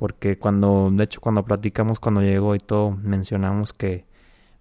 porque 0.02 0.36
cuando, 0.36 0.90
de 0.90 1.04
hecho, 1.04 1.20
cuando 1.20 1.44
platicamos 1.44 2.00
cuando 2.00 2.22
llegó 2.22 2.56
y 2.56 2.58
todo, 2.58 2.90
mencionamos 2.90 3.72
que 3.72 4.04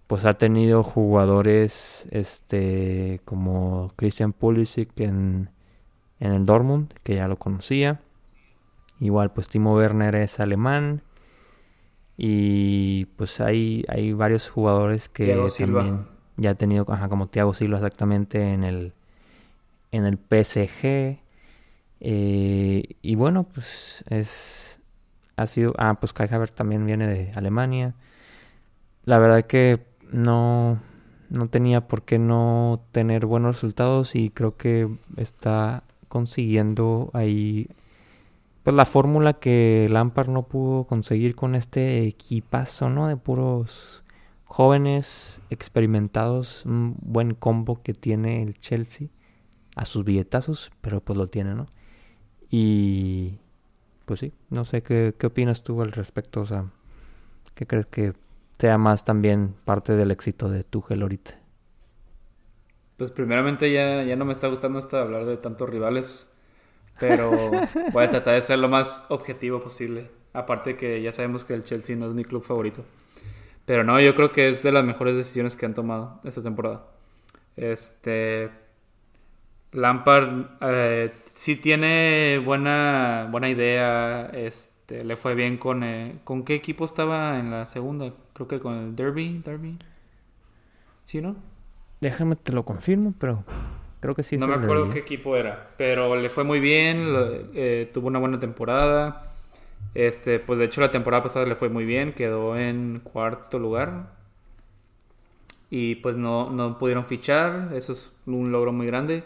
pues 0.06 0.24
ha 0.24 0.34
tenido 0.34 0.84
jugadores 0.84 2.06
este 2.12 3.20
como 3.24 3.90
Christian 3.96 4.32
Pulisic 4.32 5.00
en, 5.00 5.50
en 6.20 6.32
el 6.32 6.46
Dortmund, 6.46 6.92
que 7.02 7.16
ya 7.16 7.26
lo 7.26 7.40
conocía. 7.40 8.00
Igual 9.00 9.32
pues 9.32 9.48
Timo 9.48 9.74
Werner 9.74 10.14
es 10.14 10.38
alemán. 10.38 11.02
Y 12.16 13.06
pues 13.16 13.40
hay, 13.40 13.84
hay 13.88 14.12
varios 14.12 14.48
jugadores 14.48 15.08
que 15.08 15.36
también 15.58 16.06
ya 16.36 16.50
ha 16.50 16.54
tenido, 16.54 16.86
ajá, 16.88 17.08
como 17.08 17.26
Thiago 17.26 17.52
Silva 17.52 17.78
exactamente 17.78 18.52
en 18.52 18.62
el 18.62 18.92
en 19.90 20.04
el 20.04 20.18
PSG. 20.18 21.18
Eh, 21.98 22.84
y 23.02 23.14
bueno, 23.16 23.42
pues 23.42 24.04
es 24.08 24.71
ha 25.36 25.46
sido 25.46 25.74
ah 25.78 25.94
pues 26.00 26.12
Kai 26.12 26.28
Havertz 26.30 26.54
también 26.54 26.86
viene 26.86 27.08
de 27.08 27.32
Alemania. 27.34 27.94
La 29.04 29.18
verdad 29.18 29.46
que 29.46 29.84
no, 30.10 30.80
no 31.30 31.48
tenía 31.48 31.88
por 31.88 32.02
qué 32.02 32.18
no 32.18 32.84
tener 32.92 33.26
buenos 33.26 33.56
resultados 33.56 34.14
y 34.14 34.30
creo 34.30 34.56
que 34.56 34.88
está 35.16 35.82
consiguiendo 36.08 37.10
ahí 37.14 37.68
pues 38.62 38.76
la 38.76 38.84
fórmula 38.84 39.34
que 39.34 39.88
Lampard 39.90 40.28
no 40.28 40.44
pudo 40.44 40.84
conseguir 40.84 41.34
con 41.34 41.54
este 41.54 42.06
equipazo, 42.06 42.88
¿no? 42.90 43.08
De 43.08 43.16
puros 43.16 44.04
jóvenes 44.44 45.40
experimentados, 45.50 46.64
un 46.64 46.94
buen 47.00 47.34
combo 47.34 47.82
que 47.82 47.94
tiene 47.94 48.42
el 48.42 48.60
Chelsea 48.60 49.08
a 49.74 49.84
sus 49.84 50.04
billetazos, 50.04 50.70
pero 50.80 51.00
pues 51.00 51.16
lo 51.16 51.28
tiene, 51.28 51.54
¿no? 51.54 51.66
Y 52.50 53.38
pues 54.04 54.20
sí, 54.20 54.32
no 54.50 54.64
sé 54.64 54.82
qué, 54.82 55.14
qué 55.18 55.26
opinas 55.26 55.62
tú 55.62 55.82
al 55.82 55.92
respecto, 55.92 56.40
o 56.40 56.46
sea, 56.46 56.66
¿qué 57.54 57.66
crees 57.66 57.86
que 57.86 58.12
sea 58.58 58.78
más 58.78 59.04
también 59.04 59.54
parte 59.64 59.94
del 59.94 60.10
éxito 60.10 60.48
de 60.48 60.64
Tuchel 60.64 61.02
ahorita? 61.02 61.38
Pues 62.96 63.10
primeramente 63.10 63.72
ya, 63.72 64.04
ya 64.04 64.14
no 64.14 64.24
me 64.24 64.32
está 64.32 64.48
gustando 64.48 64.80
de 64.80 64.98
hablar 64.98 65.24
de 65.24 65.36
tantos 65.36 65.68
rivales, 65.68 66.38
pero 67.00 67.30
voy 67.92 68.04
a 68.04 68.10
tratar 68.10 68.34
de 68.34 68.40
ser 68.40 68.58
lo 68.58 68.68
más 68.68 69.06
objetivo 69.08 69.60
posible. 69.60 70.08
Aparte 70.32 70.76
que 70.76 71.02
ya 71.02 71.12
sabemos 71.12 71.44
que 71.44 71.54
el 71.54 71.64
Chelsea 71.64 71.96
no 71.96 72.06
es 72.06 72.14
mi 72.14 72.24
club 72.24 72.44
favorito. 72.44 72.84
Pero 73.66 73.84
no, 73.84 74.00
yo 74.00 74.14
creo 74.14 74.32
que 74.32 74.48
es 74.48 74.62
de 74.62 74.72
las 74.72 74.84
mejores 74.84 75.16
decisiones 75.16 75.56
que 75.56 75.66
han 75.66 75.74
tomado 75.74 76.20
esta 76.24 76.42
temporada. 76.42 76.86
Este. 77.56 78.50
Lampard 79.72 80.46
eh, 80.60 81.10
sí 81.32 81.56
tiene 81.56 82.38
buena, 82.44 83.26
buena 83.30 83.48
idea. 83.48 84.26
Este, 84.26 85.04
le 85.04 85.16
fue 85.16 85.34
bien 85.34 85.56
con. 85.56 85.82
Eh, 85.82 86.18
¿Con 86.24 86.44
qué 86.44 86.54
equipo 86.54 86.84
estaba 86.84 87.38
en 87.38 87.50
la 87.50 87.66
segunda? 87.66 88.12
Creo 88.34 88.48
que 88.48 88.60
con 88.60 88.74
el 88.74 88.96
Derby. 88.96 89.40
Derby. 89.44 89.78
¿Sí, 91.04 91.20
no? 91.20 91.36
Déjame 92.00 92.36
te 92.36 92.52
lo 92.52 92.64
confirmo, 92.64 93.14
pero 93.18 93.44
creo 94.00 94.14
que 94.14 94.22
sí. 94.22 94.36
No 94.36 94.46
me 94.46 94.54
acuerdo 94.54 94.90
qué 94.90 94.98
equipo 94.98 95.36
era, 95.36 95.70
pero 95.78 96.16
le 96.16 96.28
fue 96.28 96.44
muy 96.44 96.60
bien, 96.60 97.14
eh, 97.54 97.90
tuvo 97.92 98.08
una 98.08 98.18
buena 98.18 98.38
temporada. 98.38 99.32
Este, 99.94 100.38
pues 100.38 100.58
de 100.58 100.66
hecho 100.66 100.80
la 100.80 100.90
temporada 100.90 101.22
pasada 101.22 101.46
le 101.46 101.54
fue 101.54 101.68
muy 101.68 101.84
bien, 101.84 102.12
quedó 102.12 102.56
en 102.56 103.00
cuarto 103.02 103.58
lugar. 103.58 104.10
Y 105.70 105.96
pues 105.96 106.16
no, 106.16 106.50
no 106.50 106.78
pudieron 106.78 107.06
fichar, 107.06 107.70
eso 107.74 107.92
es 107.92 108.14
un 108.26 108.52
logro 108.52 108.72
muy 108.72 108.86
grande. 108.86 109.24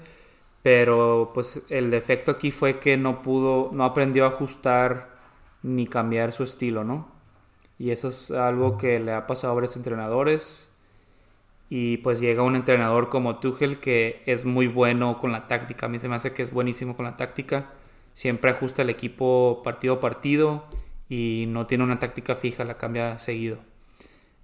Pero 0.67 1.31
pues 1.33 1.63
el 1.69 1.93
defecto 1.93 2.33
aquí 2.33 2.51
fue 2.51 2.81
que 2.81 2.97
no 2.97 3.23
pudo, 3.23 3.71
no 3.73 3.85
aprendió 3.85 4.25
a 4.25 4.31
ajustar 4.31 5.17
ni 5.63 5.87
cambiar 5.87 6.33
su 6.33 6.43
estilo, 6.43 6.83
¿no? 6.83 7.07
Y 7.79 7.93
eso 7.93 8.09
es 8.09 8.33
algo 8.33 8.77
que 8.77 8.99
le 8.99 9.13
ha 9.13 9.29
pasado 9.29 9.53
a 9.53 9.55
varios 9.55 9.77
entrenadores. 9.77 10.77
Y 11.71 11.99
pues 11.99 12.19
llega 12.19 12.43
un 12.43 12.57
entrenador 12.57 13.11
como 13.11 13.39
Tuchel 13.39 13.79
que 13.79 14.25
es 14.27 14.45
muy 14.45 14.67
bueno 14.67 15.21
con 15.21 15.31
la 15.31 15.47
táctica. 15.47 15.87
A 15.87 15.89
mí 15.89 16.01
se 16.01 16.09
me 16.09 16.17
hace 16.17 16.33
que 16.33 16.43
es 16.43 16.53
buenísimo 16.53 16.97
con 16.97 17.05
la 17.05 17.17
táctica. 17.17 17.71
Siempre 18.13 18.51
ajusta 18.51 18.83
el 18.83 18.91
equipo 18.91 19.63
partido 19.63 19.95
a 19.95 20.01
partido 20.01 20.65
y 21.09 21.45
no 21.47 21.69
tiene 21.69 21.85
una 21.85 22.01
táctica 22.01 22.35
fija, 22.35 22.65
la 22.65 22.77
cambia 22.77 23.21
seguido. 23.21 23.59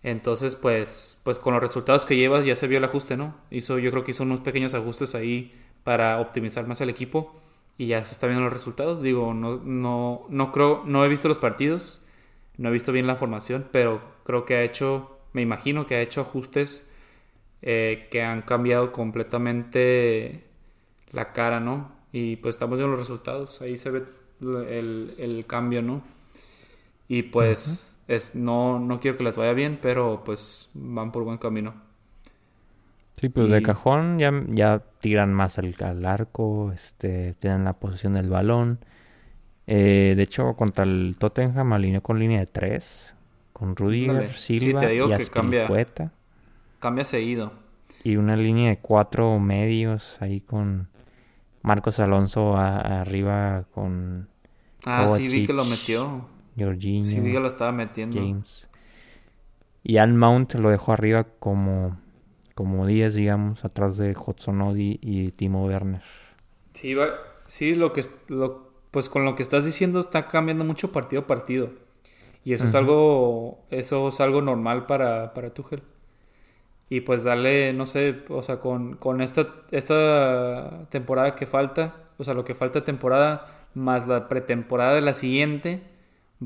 Entonces, 0.05 0.55
pues, 0.55 1.21
pues 1.25 1.41
con 1.41 1.55
los 1.55 1.63
resultados 1.65 2.05
que 2.05 2.15
llevas 2.15 2.45
ya 2.45 2.55
se 2.55 2.69
vio 2.69 2.79
el 2.79 2.85
ajuste, 2.85 3.17
¿no? 3.17 3.35
Hizo, 3.51 3.81
yo 3.81 3.91
creo 3.91 4.05
que 4.05 4.13
hizo 4.13 4.23
unos 4.23 4.39
pequeños 4.39 4.75
ajustes 4.75 5.17
ahí 5.17 5.53
para 5.85 6.21
optimizar 6.21 6.66
más 6.66 6.81
el 6.81 6.90
equipo 6.90 7.35
y 7.79 7.88
ya 7.88 8.05
se 8.05 8.14
está 8.14 8.27
viendo 8.27 8.45
los 8.45 8.53
resultados. 8.53 9.03
Digo, 9.03 9.35
no, 9.35 9.57
no, 9.57 10.27
no 10.29 10.53
creo, 10.53 10.83
no 10.85 11.05
he 11.05 11.09
visto 11.09 11.29
los 11.29 11.38
partidos, 11.38 12.05
no 12.57 12.68
he 12.68 12.73
visto 12.73 12.92
bien 12.92 13.07
la 13.07 13.16
formación, 13.16 13.66
pero 13.73 14.01
creo 14.25 14.45
que 14.45 14.57
ha 14.57 14.62
hecho, 14.62 15.18
me 15.33 15.42
imagino 15.42 15.87
que 15.87 15.97
ha 15.97 16.01
hecho 16.01 16.21
ajustes 16.21 16.88
eh, 17.62 18.09
que 18.11 18.23
han 18.23 18.42
cambiado 18.42 18.92
completamente 18.92 20.45
la 21.12 21.33
cara, 21.33 21.61
¿no? 21.61 21.92
Y 22.12 22.37
pues 22.37 22.57
estamos 22.57 22.77
viendo 22.77 22.90
los 22.97 23.01
resultados, 23.01 23.62
ahí 23.62 23.77
se 23.77 23.90
ve 23.90 24.03
el, 24.40 25.45
cambio, 25.47 25.83
¿no? 25.83 26.03
Y 27.09 27.25
pues 27.25 28.03
es, 28.09 28.35
no, 28.35 28.81
no 28.81 29.01
quiero 29.01 29.16
que 29.16 29.25
les 29.25 29.37
vaya 29.37 29.53
bien, 29.53 29.79
pero 29.81 30.23
pues 30.25 30.71
van 30.75 31.12
por 31.12 31.25
buen 31.25 31.38
camino. 31.38 31.75
Sí, 33.16 33.29
pues 33.29 33.48
de 33.51 33.62
cajón 33.62 34.18
ya, 34.18 34.33
ya 34.48 34.83
tiran 35.01 35.33
más 35.33 35.59
al, 35.59 35.77
al, 35.81 36.05
arco, 36.05 36.72
este, 36.72 37.35
tienen 37.35 37.64
la 37.64 37.75
posición 37.75 38.14
del 38.14 38.29
balón. 38.29 38.81
Eh, 39.66 40.14
de 40.16 40.22
hecho, 40.22 40.55
contra 40.55 40.85
el 40.85 41.16
Tottenham 41.18 41.72
alineó 41.72 42.03
con 42.03 42.18
línea 42.18 42.40
de 42.40 42.46
3, 42.46 43.14
con 43.53 43.77
Rudiger, 43.77 44.33
Silva 44.33 44.92
y 44.92 45.16
que 45.16 45.27
cambia, 45.27 45.68
cambia 46.81 47.05
seguido. 47.05 47.53
Y 48.03 48.16
una 48.16 48.35
línea 48.35 48.70
de 48.70 48.79
cuatro 48.79 49.38
medios 49.38 50.20
ahí 50.20 50.40
con 50.40 50.88
Marcos 51.62 52.01
Alonso 52.01 52.57
arriba 52.57 53.64
con... 53.72 54.29
Ah, 54.85 55.09
sí 55.16 55.29
vi 55.29 55.46
que 55.46 55.53
lo 55.53 55.64
metió. 55.64 56.27
Jorginho. 56.59 57.07
Sí 57.07 57.20
vi 57.20 57.33
que 57.33 57.38
lo 57.38 57.46
estaba 57.46 57.70
metiendo. 57.70 58.18
James. 58.18 58.68
Y 59.85 59.98
Al 59.98 60.14
Mount 60.14 60.55
lo 60.55 60.70
dejó 60.70 60.92
arriba 60.92 61.25
como 61.38 61.98
como 62.62 62.87
10, 62.87 63.14
digamos, 63.14 63.64
atrás 63.64 63.96
de 63.96 64.14
Hudson 64.16 64.72
y 64.77 65.33
Timo 65.33 65.66
Werner. 65.66 66.01
Sí, 66.75 66.94
sí, 67.46 67.75
lo 67.75 67.92
que 67.92 68.03
lo, 68.29 68.70
pues 68.92 69.09
con 69.09 69.25
lo 69.25 69.35
que 69.35 69.42
estás 69.42 69.64
diciendo 69.64 69.98
está 69.98 70.29
cambiando 70.29 70.64
mucho 70.64 70.92
partido 70.92 71.22
a 71.22 71.27
partido. 71.27 71.70
Y 72.44 72.53
eso 72.53 72.66
es 72.66 72.77
algo 72.77 73.64
eso 73.70 74.09
es 74.09 74.20
algo 74.20 74.42
normal 74.42 74.87
para 74.87 75.35
para 75.35 75.51
Tuchel. 75.53 75.83
Y 76.88 77.01
pues 77.01 77.25
darle, 77.25 77.72
no 77.72 77.85
sé, 77.87 78.22
o 78.29 78.42
sea, 78.42 78.61
con, 78.61 78.94
con 78.96 79.20
esta, 79.22 79.48
esta 79.72 80.87
temporada 80.90 81.35
que 81.35 81.46
falta, 81.46 81.96
o 82.18 82.22
sea, 82.25 82.35
lo 82.35 82.44
que 82.44 82.55
falta 82.55 82.85
temporada 82.85 83.66
más 83.75 84.07
la 84.07 84.29
pretemporada 84.29 84.94
de 84.94 85.01
la 85.01 85.14
siguiente, 85.14 85.83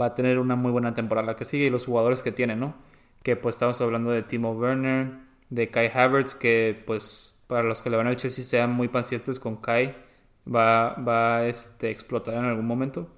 va 0.01 0.07
a 0.07 0.15
tener 0.15 0.39
una 0.39 0.57
muy 0.57 0.71
buena 0.73 0.95
temporada 0.95 1.27
la 1.27 1.37
que 1.37 1.45
sigue 1.45 1.67
y 1.67 1.71
los 1.71 1.85
jugadores 1.87 2.23
que 2.23 2.33
tiene, 2.33 2.57
¿no? 2.57 2.75
Que 3.23 3.37
pues 3.37 3.57
estamos 3.57 3.81
hablando 3.83 4.11
de 4.13 4.23
Timo 4.23 4.53
Werner, 4.53 5.26
de 5.51 5.71
Kai 5.71 5.91
Havertz, 5.93 6.35
que 6.35 6.83
pues 6.87 7.45
para 7.47 7.63
los 7.63 7.83
que 7.83 7.91
le 7.91 7.97
van 7.97 8.07
al 8.07 8.17
Chelsea 8.17 8.45
sean 8.45 8.73
muy 8.73 8.89
pacientes 8.89 9.39
con 9.39 9.57
Kai, 9.57 9.95
va, 10.47 10.95
va 10.95 11.39
a 11.39 11.47
este, 11.47 11.91
explotar 11.91 12.35
en 12.35 12.45
algún 12.45 12.67
momento. 12.67 13.09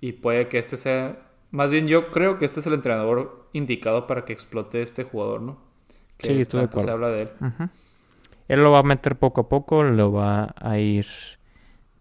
Y 0.00 0.12
puede 0.12 0.48
que 0.48 0.58
este 0.58 0.76
sea, 0.76 1.18
más 1.50 1.70
bien 1.70 1.86
yo 1.86 2.10
creo 2.10 2.38
que 2.38 2.44
este 2.44 2.60
es 2.60 2.66
el 2.66 2.74
entrenador 2.74 3.48
indicado 3.52 4.06
para 4.06 4.24
que 4.24 4.32
explote 4.32 4.82
este 4.82 5.04
jugador, 5.04 5.42
¿no? 5.42 5.58
sí, 6.18 6.40
estoy 6.40 6.68
se 6.70 6.90
habla 6.90 7.08
de 7.08 7.22
él. 7.22 7.30
Él 8.48 8.62
lo 8.62 8.72
va 8.72 8.80
a 8.80 8.82
meter 8.82 9.16
poco 9.16 9.42
a 9.42 9.48
poco, 9.48 9.82
lo 9.82 10.12
va 10.12 10.54
a 10.60 10.78
ir, 10.78 11.06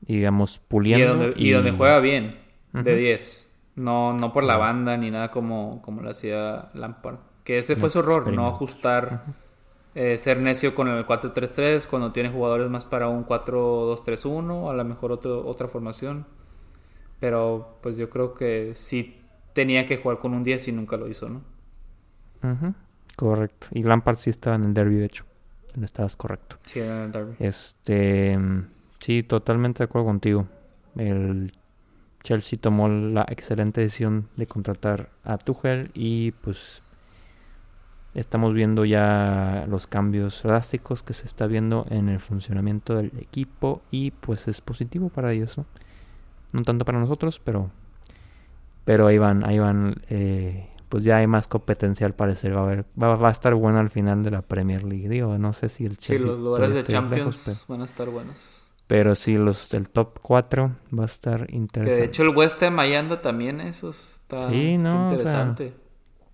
digamos, 0.01 0.59
puliendo. 0.59 1.31
Y 1.35 1.51
donde, 1.51 1.71
juega 1.71 1.99
bien, 1.99 2.39
de 2.73 2.95
10. 2.95 3.49
No, 3.75 4.13
no 4.13 4.31
por 4.31 4.43
la 4.43 4.57
banda 4.57 4.97
ni 4.97 5.09
nada 5.09 5.31
como, 5.31 5.81
como 5.81 6.01
lo 6.01 6.09
hacía 6.09 6.67
Lampard. 6.73 7.17
Que 7.43 7.57
ese 7.57 7.75
fue 7.75 7.89
su 7.89 7.99
error, 7.99 8.31
no 8.31 8.47
ajustar, 8.47 9.23
eh, 9.95 10.17
ser 10.17 10.39
necio 10.39 10.73
con 10.73 10.88
el 10.88 11.06
4-3-3 11.06 11.88
cuando 11.88 12.12
tiene 12.12 12.29
jugadores 12.29 12.69
más 12.69 12.86
para 12.86 13.10
un 13.10 13.25
4-2-3-1, 13.25 14.69
a 14.69 14.73
lo 14.73 14.84
mejor 14.86 15.12
otro, 15.12 15.45
otra 15.45 15.67
formación. 15.67 16.25
Pero 17.19 17.77
pues 17.82 17.97
yo 17.97 18.10
creo 18.10 18.34
que 18.34 18.73
sí 18.75 19.21
tenía 19.53 19.86
que 19.86 19.97
jugar 19.97 20.19
con 20.19 20.34
un 20.34 20.43
10 20.43 20.67
y 20.67 20.71
nunca 20.71 20.97
lo 20.97 21.08
hizo, 21.08 21.29
¿no? 21.29 21.41
Correcto. 23.15 23.67
Y 23.71 23.84
Lampard 23.84 24.17
sí 24.17 24.29
estaba 24.29 24.56
en 24.56 24.65
el 24.65 24.73
derby, 24.73 24.95
de 24.95 25.06
hecho. 25.06 25.25
Estabas 25.82 26.15
correcto. 26.15 26.58
Sí, 26.65 26.79
en 26.79 26.89
el 26.89 27.12
derby. 27.12 27.36
Este, 27.39 28.38
sí, 28.99 29.23
totalmente 29.23 29.79
de 29.79 29.86
acuerdo 29.86 30.08
contigo. 30.08 30.47
El 30.95 31.51
Chelsea 32.23 32.60
tomó 32.60 32.88
la 32.88 33.25
excelente 33.29 33.82
decisión 33.82 34.29
de 34.36 34.47
contratar 34.47 35.10
a 35.23 35.38
Tuchel 35.38 35.91
y 35.93 36.32
pues 36.32 36.82
estamos 38.15 38.54
viendo 38.54 38.86
ya 38.86 39.65
los 39.67 39.88
cambios 39.88 40.41
drásticos 40.43 41.04
que 41.04 41.13
se 41.13 41.26
está 41.26 41.47
viendo 41.47 41.86
en 41.89 42.10
el 42.10 42.19
funcionamiento 42.19 42.95
del 42.95 43.12
equipo 43.19 43.82
y 43.91 44.12
pues 44.12 44.47
es 44.47 44.62
positivo 44.62 45.10
para 45.10 45.32
ellos, 45.34 45.58
¿no? 45.58 45.65
No 46.52 46.62
tanto 46.63 46.86
para 46.86 46.99
nosotros, 46.99 47.41
pero 47.43 47.71
pero 48.86 49.08
ahí 49.08 49.17
van, 49.17 49.45
ahí 49.45 49.60
van, 49.60 49.95
eh, 50.10 50.69
pues 50.89 51.04
ya 51.04 51.17
hay 51.17 51.28
más 51.28 51.47
competencia 51.47 52.06
al 52.06 52.13
parecer, 52.13 52.56
va 52.56 52.62
a 52.62 52.63
haber, 52.63 52.86
va, 53.02 53.28
a 53.28 53.32
estar 53.32 53.56
bueno 53.56 53.80
al 53.80 53.89
final 53.89 54.23
de 54.23 54.32
la 54.32 54.41
Premier 54.41 54.84
League, 54.84 55.08
digo, 55.08 55.38
no 55.38 55.54
sé 55.54 55.69
si 55.69 55.86
el 55.86 55.97
Chelsea... 55.97 56.17
Sí, 56.17 56.23
los 56.23 56.39
lugares 56.39 56.73
de 56.73 56.84
Champions 56.84 57.65
van 57.67 57.82
a 57.82 57.86
estar 57.86 58.10
buenos. 58.10 58.67
Pero 58.88 59.15
sí, 59.15 59.38
los 59.38 59.69
del 59.69 59.89
top 59.89 60.19
4 60.21 60.76
va 60.97 61.04
a 61.04 61.06
estar 61.06 61.47
interesante. 61.54 61.89
Que 61.89 62.02
de 62.02 62.06
hecho 62.06 62.23
el 62.23 62.36
West 62.36 62.62
Ham 62.62 62.80
ahí 62.80 62.93
anda 62.93 63.21
también, 63.21 63.62
eso 63.62 63.89
está, 63.89 64.49
sí, 64.49 64.78
no, 64.78 65.10
interesante. 65.10 65.73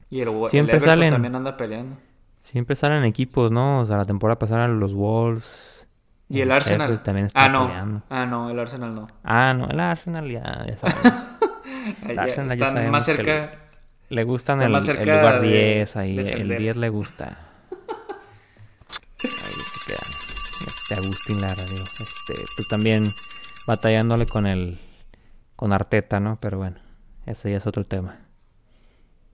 Y 0.09 0.21
el, 0.21 0.29
siempre 0.49 0.77
el 0.77 0.81
salen, 0.81 1.13
también 1.13 1.35
anda 1.35 1.55
peleando. 1.55 1.97
Siempre 2.43 2.75
salen 2.75 3.03
equipos, 3.03 3.51
¿no? 3.51 3.81
O 3.81 3.85
sea, 3.85 3.97
la 3.97 4.05
temporada 4.05 4.39
pasada 4.39 4.67
los 4.67 4.93
Wolves. 4.93 5.87
Y 6.29 6.41
el, 6.41 6.51
Arsenal. 6.51 7.01
También 7.03 7.27
está 7.27 7.45
ah, 7.45 7.49
no. 7.49 7.67
Peleando. 7.67 8.01
Ah, 8.09 8.25
no, 8.25 8.49
el 8.49 8.59
Arsenal 8.59 8.95
no. 8.95 9.07
Ah, 9.23 9.53
no, 9.53 9.67
el 9.67 9.79
Arsenal 9.79 10.29
ya, 10.29 10.65
ya 10.67 10.77
sabemos. 10.77 11.27
el 12.07 12.19
Arsenal 12.19 12.57
ya 12.57 12.67
sabemos 12.67 12.91
más 12.91 13.05
cerca. 13.05 13.51
Le, 14.09 14.23
gustan 14.23 14.61
el, 14.61 14.73
el, 14.73 14.99
lugar 14.99 15.41
10, 15.41 15.95
ahí 15.97 16.17
el 16.17 16.57
10 16.57 16.77
le 16.77 16.89
gusta. 16.89 17.25
ahí 19.23 19.61
se 19.71 19.85
quedan. 19.85 20.11
Este 20.67 20.95
Agustín 20.95 21.41
Lara, 21.41 21.63
digo. 21.65 21.83
Este, 21.83 22.45
tú 22.57 22.63
también 22.63 23.13
batallándole 23.67 24.25
con 24.25 24.47
el 24.47 24.79
con 25.55 25.73
Arteta, 25.73 26.19
¿no? 26.19 26.39
Pero 26.39 26.57
bueno, 26.57 26.77
ese 27.27 27.51
ya 27.51 27.57
es 27.57 27.67
otro 27.67 27.85
tema. 27.85 28.17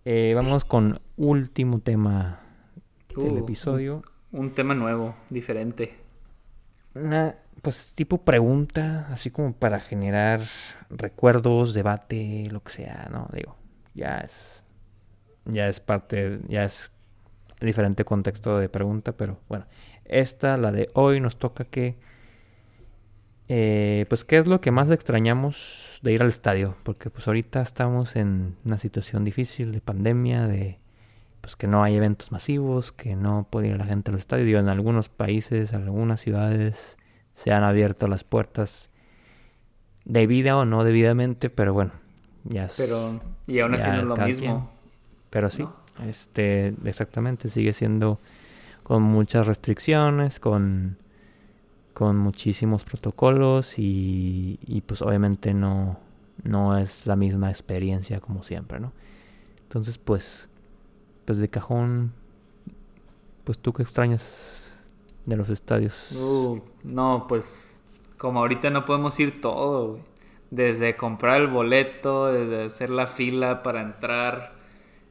Eh, 0.08 0.34
vamos 0.36 0.66
con 0.66 1.00
último 1.18 1.80
tema 1.80 2.40
del 3.18 3.32
uh, 3.32 3.38
episodio. 3.40 4.04
Un, 4.32 4.54
tema 4.54 4.76
nuevo, 4.76 5.16
diferente. 5.32 5.96
Una, 6.94 7.34
pues 7.64 7.94
tipo 7.96 8.20
pregunta, 8.20 9.08
así 9.10 9.32
como 9.32 9.54
para 9.54 9.80
generar 9.80 10.42
recuerdos, 10.92 11.74
debate, 11.74 12.48
lo 12.52 12.62
que 12.62 12.72
sea, 12.72 13.10
¿no? 13.12 13.28
Digo, 13.34 13.56
ya 13.96 14.20
es, 14.20 14.64
ya 15.46 15.68
es 15.68 15.80
parte, 15.80 16.40
ya 16.50 16.66
es 16.66 16.92
diferente 17.60 18.06
contexto 18.06 18.60
de 18.60 18.70
pregunta, 18.70 19.14
pero 19.14 19.40
bueno, 19.50 19.66
esta, 20.04 20.56
la 20.58 20.72
de 20.72 20.92
hoy, 20.94 21.20
nos 21.20 21.38
toca 21.38 21.66
que, 21.66 21.96
eh, 23.48 24.06
pues, 24.10 24.26
¿qué 24.26 24.38
es 24.38 24.48
lo 24.48 24.62
que 24.62 24.72
más 24.72 24.90
extrañamos 24.90 26.00
de 26.02 26.14
ir 26.14 26.22
al 26.22 26.30
estadio? 26.30 26.76
Porque 26.84 27.10
pues 27.10 27.28
ahorita 27.28 27.62
estamos 27.62 28.16
en 28.16 28.56
una 28.66 28.78
situación 28.78 29.24
difícil 29.24 29.72
de 29.72 29.82
pandemia, 29.82 30.48
de 30.48 30.80
pues 31.42 31.56
que 31.56 31.68
no 31.68 31.84
hay 31.84 31.96
eventos 31.96 32.32
masivos, 32.32 32.92
que 32.92 33.16
no 33.16 33.48
puede 33.50 33.68
ir 33.68 33.78
la 33.78 33.86
gente 33.86 34.10
al 34.10 34.18
estadio. 34.18 34.58
En 34.58 34.68
algunos 34.68 35.10
países, 35.10 35.74
en 35.74 35.84
algunas 35.84 36.20
ciudades 36.20 36.98
se 37.36 37.52
han 37.52 37.64
abierto 37.64 38.08
las 38.08 38.24
puertas 38.24 38.90
debida 40.06 40.58
o 40.58 40.66
no 40.66 40.84
debidamente, 40.84 41.52
pero 41.52 41.74
bueno, 41.74 41.92
ya 42.46 42.68
Pero, 42.78 43.20
y 43.46 43.60
aún 43.60 43.76
así 43.76 43.88
no 43.88 43.98
es 43.98 44.04
lo 44.04 44.18
mismo. 44.18 44.72
Pero 45.30 45.52
sí, 45.52 45.68
este, 46.08 46.74
exactamente, 46.86 47.50
sigue 47.50 47.74
siendo 47.74 48.20
con 48.82 49.04
muchas 49.04 49.46
restricciones, 49.46 50.40
con, 50.40 50.98
con 51.96 52.18
muchísimos 52.18 52.84
protocolos 52.84 53.80
y, 53.80 54.60
y 54.68 54.82
pues 54.82 55.02
obviamente 55.02 55.56
no, 55.56 55.98
no 56.44 56.78
es 56.78 57.08
la 57.08 57.16
misma 57.16 57.50
experiencia 57.50 58.20
como 58.20 58.44
siempre, 58.44 58.80
¿no? 58.80 58.92
Entonces, 59.64 59.98
pues 59.98 60.50
pues 61.26 61.40
de 61.40 61.50
cajón, 61.50 62.14
pues 63.44 63.58
tú 63.58 63.74
qué 63.74 63.82
extrañas 63.84 64.62
de 65.26 65.36
los 65.36 65.50
estadios. 65.50 66.12
Uh, 66.12 66.62
no, 66.84 67.26
pues 67.28 67.82
como 68.18 68.40
ahorita 68.40 68.70
no 68.70 68.86
podemos 68.86 69.20
ir 69.20 69.42
todo, 69.42 69.88
güey. 69.94 70.02
Desde 70.52 70.96
comprar 70.96 71.42
el 71.42 71.48
boleto, 71.48 72.28
desde 72.28 72.66
hacer 72.66 72.92
la 72.92 73.08
fila 73.08 73.64
para 73.64 73.82
entrar, 73.82 74.54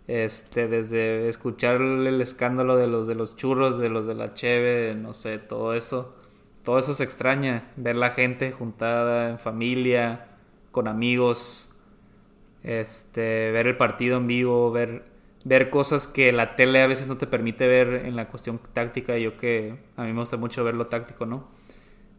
este, 0.06 0.68
desde 0.68 1.28
escuchar 1.28 1.80
el 1.80 2.20
escándalo 2.20 2.76
de 2.76 2.86
los 2.86 3.06
de 3.08 3.16
los 3.16 3.34
churros, 3.34 3.78
de 3.78 3.90
los 3.90 4.06
de 4.06 4.14
la 4.14 4.34
cheve, 4.34 4.94
no 4.94 5.12
sé, 5.12 5.38
todo 5.38 5.74
eso. 5.74 6.14
Todo 6.64 6.78
eso 6.78 6.94
se 6.94 7.04
extraña, 7.04 7.64
ver 7.76 7.96
la 7.96 8.10
gente 8.10 8.50
juntada 8.52 9.30
en 9.30 9.38
familia, 9.38 10.26
con 10.72 10.88
amigos, 10.88 11.76
este, 12.62 13.52
ver 13.52 13.66
el 13.66 13.76
partido 13.76 14.16
en 14.18 14.26
vivo, 14.26 14.72
ver 14.72 15.14
ver 15.44 15.70
cosas 15.70 16.08
que 16.08 16.32
la 16.32 16.56
tele 16.56 16.82
a 16.82 16.86
veces 16.86 17.06
no 17.06 17.16
te 17.18 17.26
permite 17.26 17.66
ver 17.68 18.06
en 18.06 18.16
la 18.16 18.28
cuestión 18.28 18.60
táctica. 18.72 19.16
Yo 19.18 19.36
que 19.36 19.76
a 19.96 20.04
mí 20.04 20.12
me 20.12 20.20
gusta 20.20 20.36
mucho 20.36 20.64
ver 20.64 20.74
lo 20.74 20.86
táctico, 20.86 21.26
¿no? 21.26 21.48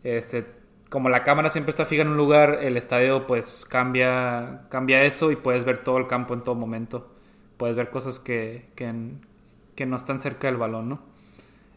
Este, 0.03 0.45
como 0.89 1.09
la 1.09 1.23
cámara 1.23 1.49
siempre 1.49 1.71
está 1.71 1.85
fija 1.85 2.03
en 2.03 2.09
un 2.09 2.17
lugar, 2.17 2.59
el 2.61 2.77
estadio 2.77 3.27
pues 3.27 3.65
cambia, 3.65 4.67
cambia 4.69 5.03
eso 5.03 5.31
y 5.31 5.35
puedes 5.35 5.65
ver 5.65 5.83
todo 5.83 5.97
el 5.97 6.07
campo 6.07 6.33
en 6.33 6.43
todo 6.43 6.55
momento. 6.55 7.11
Puedes 7.57 7.75
ver 7.75 7.89
cosas 7.89 8.19
que, 8.19 8.69
que, 8.75 8.93
que 9.75 9.85
no 9.85 9.95
están 9.95 10.19
cerca 10.19 10.47
del 10.47 10.57
balón, 10.57 10.89
¿no? 10.89 11.14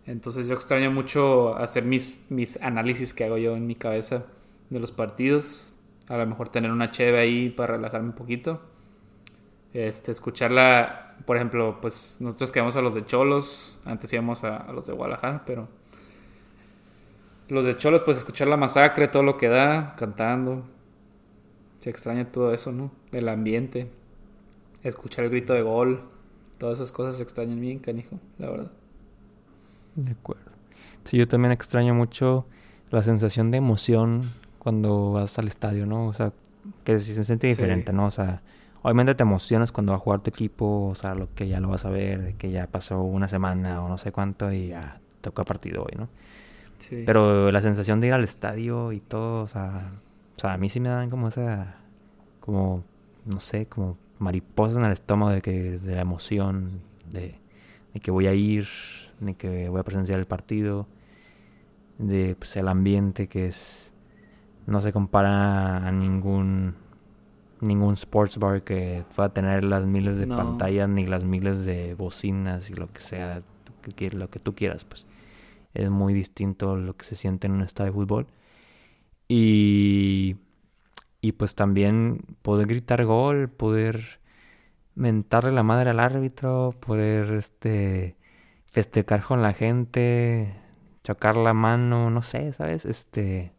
Entonces 0.08 0.48
yo 0.48 0.54
extraño 0.54 0.90
mucho 0.90 1.56
hacer 1.56 1.84
mis, 1.84 2.26
mis 2.30 2.60
análisis 2.62 3.14
que 3.14 3.24
hago 3.24 3.38
yo 3.38 3.54
en 3.54 3.66
mi 3.66 3.76
cabeza 3.76 4.24
de 4.70 4.80
los 4.80 4.90
partidos. 4.90 5.72
A 6.08 6.16
lo 6.16 6.26
mejor 6.26 6.48
tener 6.48 6.72
una 6.72 6.90
cheve 6.90 7.20
ahí 7.20 7.50
para 7.50 7.74
relajarme 7.74 8.08
un 8.08 8.14
poquito. 8.14 8.60
Este, 9.72 10.10
escucharla 10.10 11.08
por 11.24 11.36
ejemplo, 11.36 11.78
pues 11.80 12.18
nosotros 12.20 12.52
quedamos 12.52 12.76
a 12.76 12.80
los 12.80 12.94
de 12.94 13.04
Cholos, 13.04 13.80
antes 13.84 14.12
íbamos 14.12 14.44
a, 14.44 14.72
los 14.72 14.86
de 14.86 14.92
Guadalajara, 14.92 15.42
pero 15.44 15.68
los 17.48 17.64
de 17.64 17.76
Cholos, 17.76 18.02
pues 18.02 18.18
escuchar 18.18 18.48
la 18.48 18.56
masacre, 18.56 19.08
todo 19.08 19.22
lo 19.22 19.36
que 19.36 19.48
da, 19.48 19.94
cantando. 19.96 20.64
Se 21.80 21.90
extraña 21.90 22.30
todo 22.30 22.52
eso, 22.52 22.72
¿no? 22.72 22.90
El 23.12 23.28
ambiente, 23.28 23.90
escuchar 24.82 25.24
el 25.24 25.30
grito 25.30 25.52
de 25.52 25.62
gol, 25.62 26.02
todas 26.58 26.78
esas 26.78 26.92
cosas 26.92 27.16
se 27.16 27.22
extrañan 27.22 27.60
bien, 27.60 27.78
canijo, 27.78 28.18
la 28.38 28.50
verdad. 28.50 28.72
De 30.04 30.12
acuerdo. 30.12 30.50
Sí, 31.04 31.16
yo 31.16 31.26
también 31.26 31.52
extraño 31.52 31.94
mucho 31.94 32.46
la 32.90 33.02
sensación 33.02 33.50
de 33.50 33.58
emoción 33.58 34.30
cuando 34.58 35.12
vas 35.12 35.38
al 35.38 35.48
estadio, 35.48 35.86
¿no? 35.86 36.06
O 36.06 36.12
sea, 36.12 36.32
que 36.84 36.98
se 36.98 37.24
siente 37.24 37.46
diferente, 37.46 37.92
¿no? 37.92 38.06
O 38.06 38.10
sea, 38.10 38.42
Obviamente 38.82 39.14
te 39.14 39.22
emocionas 39.22 39.72
cuando 39.72 39.92
va 39.92 39.96
a 39.96 40.00
jugar 40.00 40.20
tu 40.20 40.30
equipo, 40.30 40.86
o 40.86 40.94
sea, 40.94 41.14
lo 41.14 41.34
que 41.34 41.48
ya 41.48 41.60
lo 41.60 41.68
vas 41.68 41.84
a 41.84 41.90
ver, 41.90 42.22
de 42.22 42.34
que 42.34 42.50
ya 42.50 42.68
pasó 42.68 43.02
una 43.02 43.26
semana 43.26 43.82
o 43.82 43.88
no 43.88 43.98
sé 43.98 44.12
cuánto 44.12 44.52
y 44.52 44.68
ya 44.68 45.00
toca 45.20 45.44
partido 45.44 45.82
hoy, 45.82 45.92
¿no? 45.98 46.08
Sí. 46.78 47.02
Pero 47.04 47.50
la 47.50 47.60
sensación 47.60 48.00
de 48.00 48.06
ir 48.06 48.12
al 48.12 48.22
estadio 48.22 48.92
y 48.92 49.00
todo, 49.00 49.42
o 49.42 49.46
sea, 49.48 49.90
o 50.36 50.40
sea, 50.40 50.52
a 50.52 50.58
mí 50.58 50.70
sí 50.70 50.78
me 50.78 50.88
dan 50.90 51.10
como 51.10 51.28
esa, 51.28 51.76
como, 52.38 52.84
no 53.24 53.40
sé, 53.40 53.66
como 53.66 53.98
mariposas 54.20 54.76
en 54.76 54.84
el 54.84 54.92
estómago 54.92 55.32
de 55.32 55.42
que, 55.42 55.78
de 55.78 55.94
la 55.96 56.02
emoción, 56.02 56.80
de, 57.10 57.34
de 57.94 58.00
que 58.00 58.12
voy 58.12 58.28
a 58.28 58.32
ir, 58.32 58.68
de 59.20 59.34
que 59.34 59.68
voy 59.68 59.80
a 59.80 59.84
presenciar 59.84 60.18
el 60.18 60.26
partido, 60.26 60.86
de 61.98 62.36
pues 62.38 62.56
el 62.56 62.68
ambiente 62.68 63.28
que 63.28 63.46
es, 63.46 63.92
no 64.66 64.80
se 64.80 64.92
compara 64.92 65.78
a 65.78 65.92
ningún 65.92 66.74
ningún 67.60 67.94
sports 67.94 68.38
bar 68.38 68.62
que 68.62 69.04
pueda 69.14 69.30
tener 69.30 69.64
las 69.64 69.84
miles 69.84 70.18
de 70.18 70.26
pantallas 70.26 70.88
ni 70.88 71.06
las 71.06 71.24
miles 71.24 71.64
de 71.64 71.94
bocinas 71.94 72.70
y 72.70 72.74
lo 72.74 72.92
que 72.92 73.00
sea, 73.00 73.42
lo 74.12 74.30
que 74.30 74.38
tú 74.38 74.54
quieras, 74.54 74.84
pues 74.84 75.06
es 75.74 75.90
muy 75.90 76.14
distinto 76.14 76.76
lo 76.76 76.96
que 76.96 77.04
se 77.04 77.16
siente 77.16 77.46
en 77.46 77.54
un 77.54 77.62
estadio 77.62 77.92
de 77.92 77.96
fútbol. 77.96 78.26
Y, 79.28 80.36
y 81.20 81.32
pues 81.32 81.54
también 81.54 82.22
poder 82.42 82.66
gritar 82.66 83.04
gol, 83.04 83.48
poder 83.48 84.20
mentarle 84.94 85.52
la 85.52 85.62
madre 85.62 85.90
al 85.90 86.00
árbitro, 86.00 86.74
poder 86.80 87.32
este 87.34 88.16
festejar 88.70 89.22
con 89.22 89.42
la 89.42 89.52
gente, 89.52 90.54
chocar 91.04 91.36
la 91.36 91.54
mano, 91.54 92.10
no 92.10 92.22
sé, 92.22 92.52
¿sabes? 92.52 92.84
Este 92.84 93.52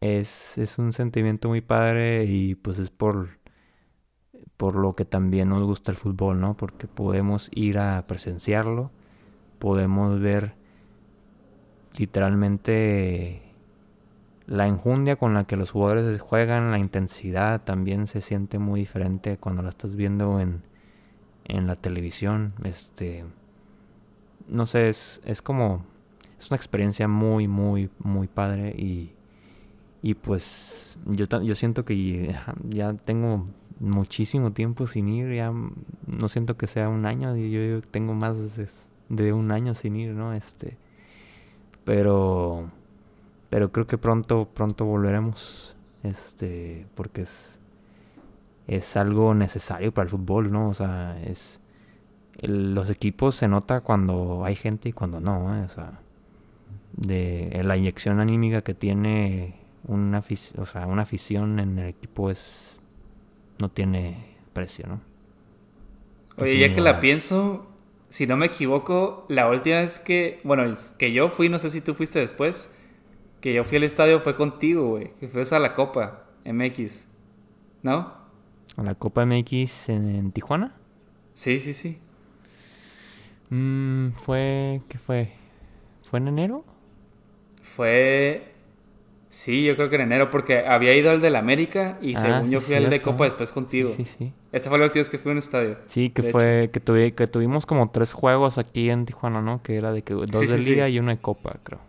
es, 0.00 0.58
es 0.58 0.78
un 0.78 0.92
sentimiento 0.92 1.48
muy 1.48 1.60
padre 1.60 2.24
y 2.24 2.54
pues 2.54 2.78
es 2.78 2.90
por, 2.90 3.38
por 4.56 4.76
lo 4.76 4.94
que 4.94 5.04
también 5.04 5.48
nos 5.50 5.62
gusta 5.62 5.90
el 5.90 5.96
fútbol, 5.96 6.40
¿no? 6.40 6.56
Porque 6.56 6.86
podemos 6.86 7.50
ir 7.54 7.78
a 7.78 8.06
presenciarlo, 8.06 8.90
podemos 9.58 10.20
ver 10.20 10.54
literalmente 11.96 13.42
la 14.46 14.66
enjundia 14.66 15.16
con 15.16 15.34
la 15.34 15.44
que 15.44 15.56
los 15.56 15.70
jugadores 15.70 16.20
juegan, 16.20 16.70
la 16.70 16.78
intensidad 16.78 17.62
también 17.62 18.06
se 18.06 18.20
siente 18.20 18.58
muy 18.58 18.80
diferente 18.80 19.38
cuando 19.38 19.62
la 19.62 19.70
estás 19.70 19.96
viendo 19.96 20.40
en, 20.40 20.62
en 21.44 21.66
la 21.66 21.76
televisión. 21.76 22.54
Este, 22.64 23.24
no 24.48 24.66
sé, 24.66 24.88
es, 24.88 25.20
es 25.24 25.42
como, 25.42 25.84
es 26.38 26.48
una 26.50 26.56
experiencia 26.56 27.08
muy, 27.08 27.48
muy, 27.48 27.90
muy 27.98 28.26
padre 28.28 28.70
y 28.70 29.12
Y 30.02 30.14
pues 30.14 30.98
yo, 31.06 31.24
yo 31.42 31.54
siento 31.54 31.86
que 31.86 32.34
ya 32.68 32.92
tengo 32.92 33.46
muchísimo 33.80 34.52
tiempo 34.52 34.86
sin 34.86 35.08
ir, 35.08 35.32
ya 35.34 35.50
no 36.06 36.28
siento 36.28 36.56
que 36.56 36.66
sea 36.66 36.90
un 36.90 37.06
año, 37.06 37.34
yo, 37.36 37.80
tengo 37.90 38.14
más 38.14 38.36
de, 39.08 39.32
un 39.32 39.50
año 39.50 39.74
sin 39.74 39.96
ir, 39.96 40.12
¿no? 40.12 40.34
Este, 40.34 40.76
pero, 41.84 42.70
pero 43.50 43.72
creo 43.72 43.86
que 43.86 43.98
pronto, 43.98 44.46
pronto 44.52 44.84
volveremos, 44.84 45.74
este, 46.02 46.86
porque 46.94 47.22
es, 47.22 47.58
es 48.66 48.96
algo 48.96 49.34
necesario 49.34 49.92
para 49.92 50.04
el 50.04 50.10
fútbol, 50.10 50.50
¿no? 50.50 50.68
O 50.68 50.74
sea, 50.74 51.20
es, 51.24 51.60
los 52.40 52.90
equipos 52.90 53.36
se 53.36 53.48
nota 53.48 53.80
cuando 53.80 54.44
hay 54.44 54.56
gente 54.56 54.88
y 54.88 54.92
cuando 54.92 55.20
no, 55.20 55.56
¿eh? 55.56 55.64
o 55.64 55.68
sea, 55.68 56.00
de 56.92 57.60
la 57.64 57.76
inyección 57.76 58.20
anímica 58.20 58.62
que 58.62 58.74
tiene 58.74 59.60
una, 59.86 60.22
o 60.58 60.66
sea, 60.66 60.86
una 60.86 61.02
afición 61.02 61.58
en 61.58 61.78
el 61.78 61.88
equipo 61.88 62.30
es 62.30 62.78
no 63.58 63.70
tiene 63.70 64.36
precio, 64.52 64.86
¿no? 64.86 65.00
Oye, 66.36 66.58
ya 66.58 66.74
que 66.74 66.80
la 66.80 66.98
pienso, 66.98 67.68
si 68.08 68.26
no 68.26 68.36
me 68.36 68.46
equivoco, 68.46 69.24
la 69.28 69.48
última 69.48 69.76
vez 69.76 70.00
que, 70.00 70.40
bueno, 70.42 70.64
que 70.98 71.12
yo 71.12 71.28
fui, 71.28 71.48
no 71.48 71.60
sé 71.60 71.70
si 71.70 71.80
tú 71.80 71.94
fuiste 71.94 72.18
después, 72.18 72.74
que 73.40 73.54
yo 73.54 73.62
fui 73.62 73.76
al 73.76 73.84
estadio 73.84 74.18
fue 74.18 74.34
contigo, 74.34 74.88
güey, 74.88 75.12
que 75.20 75.28
fuiste 75.28 75.54
a 75.54 75.60
la 75.60 75.74
Copa 75.74 76.24
MX, 76.44 77.06
¿no? 77.82 78.23
¿A 78.76 78.82
la 78.82 78.94
Copa 78.94 79.24
MX 79.24 79.88
en, 79.88 80.32
Tijuana? 80.32 80.74
Sí, 81.34 81.60
sí, 81.60 81.72
sí. 81.72 81.98
Mm, 83.50 84.10
fue, 84.18 84.80
¿qué 84.88 84.98
fue? 84.98 85.32
¿Fue 86.02 86.18
en 86.18 86.28
enero? 86.28 86.64
Fue 87.62 88.54
Sí, 89.34 89.64
yo 89.64 89.74
creo 89.74 89.90
que 89.90 89.96
en 89.96 90.02
enero, 90.02 90.30
porque 90.30 90.64
había 90.64 90.94
ido 90.94 91.10
al 91.10 91.20
del 91.20 91.34
América 91.34 91.98
y 92.00 92.14
ah, 92.14 92.20
según 92.20 92.50
yo 92.52 92.60
fui 92.60 92.76
al 92.76 92.88
de 92.88 93.00
Copa 93.00 93.24
después 93.24 93.50
contigo. 93.50 93.88
Sí, 93.88 94.04
sí, 94.04 94.32
Esa 94.52 94.70
fue 94.70 94.78
la 94.78 94.84
última 94.84 95.00
vez 95.00 95.10
que 95.10 95.18
fui 95.18 95.30
a 95.30 95.32
un 95.32 95.38
estadio. 95.38 95.76
Sí, 95.86 96.10
que 96.10 96.22
fue, 96.22 96.70
que, 96.72 96.80
que 97.16 97.26
tuvimos 97.26 97.66
como 97.66 97.90
tres 97.90 98.12
juegos 98.12 98.58
aquí 98.58 98.90
en 98.90 99.06
Tijuana, 99.06 99.42
¿no? 99.42 99.60
Que 99.60 99.74
era 99.74 99.90
de 99.90 100.02
que 100.02 100.14
dos 100.14 100.30
de 100.30 100.58
liga 100.58 100.88
y 100.88 101.00
uno 101.00 101.10
de 101.10 101.18
Copa, 101.18 101.56
creo. 101.64 101.80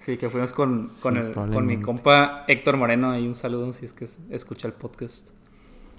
Sí, 0.00 0.18
que 0.18 0.28
fuimos 0.28 0.52
con, 0.52 0.90
con, 1.00 1.16
el, 1.16 1.32
con 1.32 1.64
mi 1.64 1.80
compa 1.80 2.44
Héctor 2.46 2.76
Moreno. 2.76 3.18
Y 3.18 3.26
un 3.26 3.34
saludo 3.34 3.72
si 3.72 3.86
es 3.86 3.94
que 3.94 4.06
escucha 4.28 4.68
el 4.68 4.74
podcast. 4.74 5.30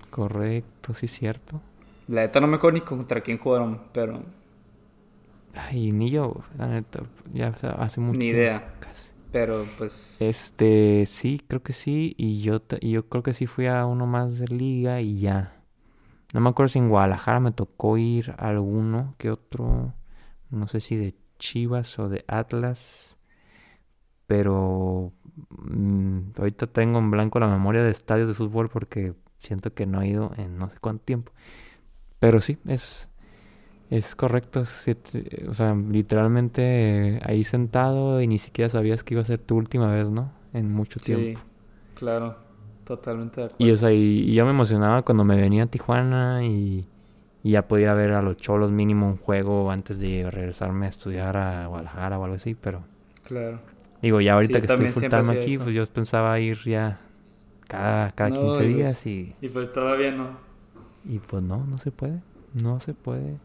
Correcto, 0.10 0.94
sí, 0.94 1.08
cierto. 1.08 1.62
La 2.08 2.22
neta 2.22 2.40
no 2.40 2.48
me 2.48 2.56
acuerdo 2.56 2.76
ni 2.80 2.82
contra 2.82 3.22
quién 3.22 3.38
jugaron, 3.38 3.82
pero. 3.92 4.22
Ay, 5.54 5.92
ni 5.92 6.10
yo, 6.10 6.42
la 6.58 6.68
neta, 6.68 7.04
ya 7.34 7.50
hace 7.78 8.00
mucho 8.00 8.20
Ni 8.20 8.28
idea. 8.28 8.74
Pero 9.32 9.66
pues. 9.78 10.22
Este, 10.22 11.06
sí, 11.06 11.42
creo 11.48 11.62
que 11.62 11.74
sí. 11.74 12.16
Y 12.18 12.42
yo, 12.42 12.62
yo 12.82 13.08
creo 13.10 13.24
que 13.24 13.34
sí 13.34 13.46
fui 13.46 13.68
a 13.68 13.86
uno 13.86 14.08
más 14.08 14.40
de 14.40 14.48
liga 14.48 15.02
y 15.02 15.20
ya. 15.20 15.54
No 16.34 16.40
me 16.40 16.50
acuerdo 16.50 16.70
si 16.70 16.80
en 16.80 16.90
Guadalajara 16.90 17.40
me 17.40 17.52
tocó 17.52 17.98
ir 17.98 18.32
a 18.38 18.50
alguno 18.50 19.16
que 19.18 19.32
otro. 19.32 19.94
No 20.50 20.68
sé 20.68 20.82
si 20.82 20.96
de 20.96 21.16
Chivas 21.40 22.00
o 22.00 22.10
de 22.10 22.24
Atlas. 22.28 23.18
Pero 24.28 25.14
mm, 25.50 26.20
ahorita 26.38 26.68
tengo 26.68 27.00
en 27.00 27.12
blanco 27.12 27.40
la 27.40 27.48
memoria 27.48 27.84
de 27.84 27.92
estadios 27.92 28.28
de 28.28 28.34
fútbol 28.34 28.70
porque 28.70 29.14
siento 29.40 29.74
que 29.74 29.86
no 29.86 30.02
he 30.02 30.08
ido 30.08 30.32
en 30.38 30.58
no 30.58 30.70
sé 30.70 30.78
cuánto 30.80 31.04
tiempo. 31.04 31.32
Pero 32.20 32.42
sí, 32.42 32.58
es, 32.68 33.10
es 33.90 34.16
correcto, 34.16 34.62
o 34.62 35.54
sea, 35.54 35.76
literalmente 35.76 37.20
ahí 37.24 37.44
sentado 37.44 38.22
y 38.22 38.28
ni 38.28 38.40
siquiera 38.40 38.70
sabías 38.70 39.04
que 39.04 39.14
iba 39.14 39.22
a 39.22 39.26
ser 39.26 39.40
tu 39.40 39.56
última 39.56 39.94
vez, 39.94 40.10
¿no? 40.10 40.32
En 40.54 40.72
mucho 40.72 41.00
tiempo. 41.00 41.40
Sí, 41.40 41.46
claro, 41.96 42.38
totalmente 42.84 43.42
de 43.42 43.48
acuerdo. 43.48 43.66
Y, 43.66 43.72
o 43.72 43.78
sea, 43.78 43.92
y, 43.92 44.34
yo 44.34 44.46
me 44.46 44.52
emocionaba 44.52 45.04
cuando 45.04 45.24
me 45.24 45.36
venía 45.36 45.64
a 45.64 45.68
Tijuana 45.68 46.44
y, 46.44 46.88
ya 47.44 47.66
podía 47.66 47.94
ver 47.94 48.12
a 48.12 48.22
los 48.22 48.36
cholos 48.36 48.72
mínimo 48.72 49.08
un 49.08 49.16
juego 49.16 49.72
antes 49.72 50.00
de 50.00 50.30
regresarme 50.30 50.88
a 50.88 50.90
estudiar 50.90 51.38
a 51.38 51.68
Guadalajara 51.68 52.20
o 52.20 52.24
algo 52.26 52.36
así, 52.36 52.56
pero... 52.56 52.84
Claro. 53.24 53.62
Digo, 54.02 54.20
ya 54.20 54.34
ahorita 54.34 54.60
que 54.60 54.66
estoy 54.68 54.90
full 54.90 55.04
time 55.04 55.40
aquí, 55.40 55.58
pues 55.58 55.74
yo 55.74 55.86
pensaba 55.86 56.38
ir 56.40 56.58
ya 56.66 57.00
cada, 57.68 58.12
cada 58.12 58.32
15 58.32 58.64
días 58.64 59.06
y... 59.08 59.36
Y 59.42 59.50
pues 59.50 59.72
todavía 59.72 60.12
no. 60.12 60.38
Y 61.06 61.20
pues 61.20 61.44
no, 61.44 61.66
no 61.66 61.78
se 61.78 61.92
puede, 61.92 62.22
no 62.54 62.80
se 62.80 62.94
puede. 62.94 63.38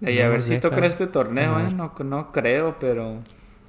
Y 0.00 0.20
a 0.20 0.28
ver 0.28 0.42
si 0.42 0.58
toca 0.58 0.84
este 0.86 1.06
torneo, 1.06 1.60
¿eh? 1.60 1.70
No, 1.70 1.92
no 2.04 2.32
creo, 2.32 2.76
pero... 2.78 3.18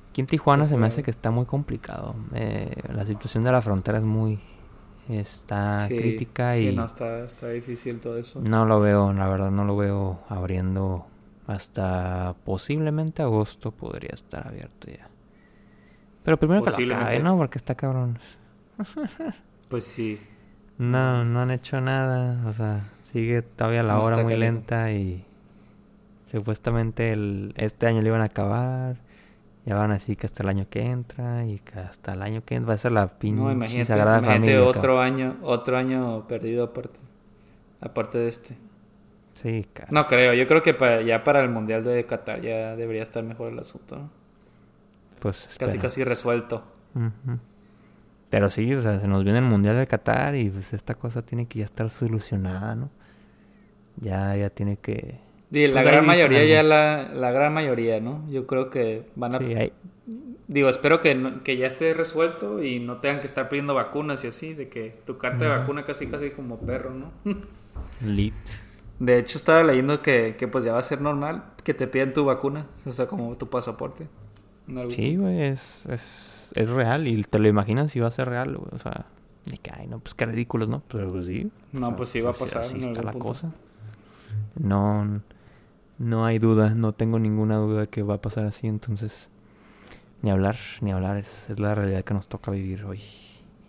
Aquí 0.09 0.21
en 0.21 0.27
Tijuana 0.27 0.63
se 0.63 0.77
me 0.77 0.87
hace 0.87 1.03
que 1.03 1.11
está 1.11 1.31
muy 1.31 1.45
complicado. 1.45 2.15
Eh, 2.33 2.73
la 2.93 3.05
situación 3.05 3.43
de 3.43 3.51
la 3.51 3.61
frontera 3.61 3.97
es 3.97 4.03
muy... 4.03 4.39
Está 5.09 5.77
crítica 5.87 6.57
y... 6.57 6.69
Sí, 6.69 6.75
no, 6.75 6.85
está, 6.85 7.25
está 7.25 7.49
difícil 7.49 7.99
todo 7.99 8.17
eso. 8.17 8.41
No 8.41 8.65
lo 8.65 8.79
veo, 8.79 9.11
la 9.11 9.27
verdad, 9.27 9.51
no 9.51 9.65
lo 9.65 9.75
veo 9.75 10.21
abriendo 10.29 11.07
hasta 11.47 12.35
posiblemente 12.45 13.21
agosto 13.21 13.71
podría 13.71 14.11
estar 14.13 14.47
abierto 14.47 14.87
ya. 14.89 15.09
Pero 16.23 16.37
primero 16.37 16.63
que 16.63 16.85
lo 16.85 16.95
acabe, 16.95 17.19
¿no? 17.19 17.35
Porque 17.35 17.57
está 17.57 17.75
cabrón. 17.75 18.19
pues 19.71 19.85
sí. 19.85 20.19
No, 20.77 21.25
no 21.25 21.41
han 21.41 21.49
hecho 21.49 21.81
nada. 21.81 22.47
O 22.47 22.53
sea, 22.53 22.91
sigue 23.03 23.41
todavía 23.41 23.81
la 23.81 23.99
hora 23.99 24.17
muy 24.17 24.35
lenta 24.35 24.91
y 24.91 25.25
Supuestamente 26.31 27.11
el, 27.11 27.53
este 27.57 27.87
año 27.87 28.01
le 28.01 28.07
iban 28.07 28.21
a 28.21 28.25
acabar. 28.25 28.95
Ya 29.65 29.75
van 29.75 29.91
así 29.91 30.15
que 30.15 30.25
hasta 30.25 30.43
el 30.43 30.49
año 30.49 30.65
que 30.69 30.81
entra 30.81 31.45
y 31.45 31.59
que 31.59 31.77
hasta 31.77 32.13
el 32.13 32.21
año 32.21 32.41
que 32.43 32.55
entra 32.55 32.69
va 32.69 32.73
a 32.75 32.77
ser 32.77 32.93
la 32.93 33.07
pinche 33.07 33.41
no, 33.41 33.51
imagínate, 33.51 33.85
sagrada 33.85 34.17
imagínate 34.19 34.57
otro 34.57 34.99
año, 34.99 35.37
otro 35.43 35.77
año 35.77 36.27
perdido 36.27 36.63
aparte, 36.63 36.99
aparte 37.79 38.17
de 38.17 38.27
este. 38.27 38.57
Sí, 39.35 39.67
cara. 39.71 39.89
No 39.91 40.07
creo, 40.07 40.33
yo 40.33 40.47
creo 40.47 40.63
que 40.63 40.73
para, 40.73 41.01
ya 41.01 41.23
para 41.23 41.41
el 41.41 41.49
Mundial 41.49 41.83
de 41.83 42.05
Qatar 42.05 42.41
ya 42.41 42.75
debería 42.75 43.03
estar 43.03 43.23
mejor 43.23 43.51
el 43.51 43.59
asunto, 43.59 43.97
¿no? 43.97 44.09
Pues 45.19 45.55
casi 45.59 45.77
casi 45.77 46.03
resuelto. 46.03 46.63
Pero 48.31 48.49
sí, 48.49 48.73
o 48.73 48.81
sea, 48.81 48.99
se 48.99 49.07
nos 49.07 49.23
viene 49.23 49.39
el 49.39 49.45
Mundial 49.45 49.77
de 49.77 49.85
Qatar 49.85 50.35
y 50.35 50.49
pues 50.49 50.73
esta 50.73 50.95
cosa 50.95 51.21
tiene 51.21 51.47
que 51.47 51.59
ya 51.59 51.65
estar 51.65 51.89
solucionada, 51.91 52.75
¿no? 52.75 52.89
Ya, 53.97 54.35
ya 54.35 54.49
tiene 54.49 54.77
que 54.77 55.19
la 55.51 55.81
pues 55.81 55.85
gran 55.85 56.05
mayoría 56.05 56.45
ya 56.45 56.63
la, 56.63 57.11
la, 57.13 57.31
gran 57.31 57.53
mayoría, 57.53 57.99
¿no? 57.99 58.25
Yo 58.29 58.47
creo 58.47 58.69
que 58.69 59.03
van 59.15 59.35
a... 59.35 59.39
Digo, 60.47 60.69
espero 60.69 61.01
que, 61.01 61.39
que 61.43 61.57
ya 61.57 61.67
esté 61.67 61.93
resuelto 61.93 62.63
y 62.63 62.79
no 62.79 62.97
tengan 62.97 63.19
que 63.19 63.27
estar 63.27 63.47
pidiendo 63.47 63.73
vacunas 63.73 64.23
y 64.23 64.27
así, 64.27 64.53
de 64.53 64.69
que 64.69 64.95
tu 65.05 65.17
carta 65.17 65.45
de 65.45 65.49
vacuna 65.49 65.83
casi 65.85 66.07
casi 66.07 66.31
como 66.31 66.59
perro, 66.59 66.91
¿no? 66.93 67.11
Lit. 68.05 68.33
De 68.99 69.17
hecho, 69.17 69.37
estaba 69.37 69.63
leyendo 69.63 70.01
que, 70.01 70.35
que 70.37 70.47
pues 70.47 70.63
ya 70.63 70.73
va 70.73 70.79
a 70.79 70.83
ser 70.83 71.01
normal 71.01 71.43
que 71.63 71.73
te 71.73 71.87
pidan 71.87 72.13
tu 72.13 72.25
vacuna, 72.25 72.67
o 72.85 72.91
sea, 72.91 73.07
como 73.07 73.35
tu 73.35 73.49
pasaporte. 73.49 74.07
Sí, 74.89 75.15
güey, 75.17 75.41
es, 75.41 75.85
es, 75.87 76.30
es, 76.53 76.69
real 76.69 77.07
y 77.07 77.23
te 77.23 77.39
lo 77.39 77.47
imaginas 77.47 77.91
si 77.91 77.99
va 77.99 78.07
a 78.07 78.11
ser 78.11 78.29
real, 78.29 78.57
güey, 78.57 78.69
o 78.71 78.79
sea, 78.79 79.05
de 79.45 79.57
que, 79.57 79.71
ay, 79.71 79.87
no, 79.87 79.99
pues 79.99 80.13
qué 80.13 80.25
ridículos, 80.25 80.69
¿no? 80.69 80.83
Pero 80.87 81.11
pues 81.11 81.25
sí. 81.25 81.51
No, 81.71 81.95
pues 81.95 82.09
sí 82.09 82.21
va 82.21 82.31
a 82.31 82.33
pues, 82.33 82.53
pasar. 82.53 82.63
Así 82.63 82.79
está 82.79 83.01
la 83.01 83.13
cosa. 83.13 83.51
No 84.59 85.21
no 86.01 86.25
hay 86.25 86.39
duda, 86.39 86.71
no 86.71 86.93
tengo 86.93 87.19
ninguna 87.19 87.57
duda 87.57 87.85
que 87.85 88.01
va 88.01 88.15
a 88.15 88.21
pasar 88.21 88.45
así, 88.45 88.67
entonces 88.67 89.29
ni 90.23 90.31
hablar, 90.31 90.57
ni 90.81 90.91
hablar, 90.91 91.17
es, 91.17 91.47
es 91.49 91.59
la 91.59 91.75
realidad 91.75 92.03
que 92.03 92.13
nos 92.15 92.27
toca 92.27 92.49
vivir 92.51 92.83
hoy. 92.85 93.01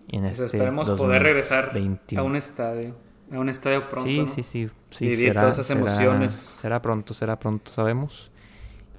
en 0.08 0.22
pues 0.22 0.32
este 0.40 0.44
esperemos 0.56 0.88
poder 0.90 1.22
regresar 1.22 1.72
a 2.16 2.22
un 2.22 2.36
estadio, 2.36 2.94
a 3.30 3.38
un 3.38 3.50
estadio 3.50 3.86
pronto. 3.88 4.08
Sí, 4.08 4.18
¿no? 4.18 4.28
sí, 4.28 4.42
sí, 4.42 4.70
sí. 4.90 5.06
Vivir 5.06 5.34
todas 5.34 5.58
esas 5.58 5.70
emociones. 5.70 6.34
Será 6.34 6.80
pronto, 6.80 7.12
será 7.12 7.38
pronto, 7.38 7.70
sabemos. 7.70 8.30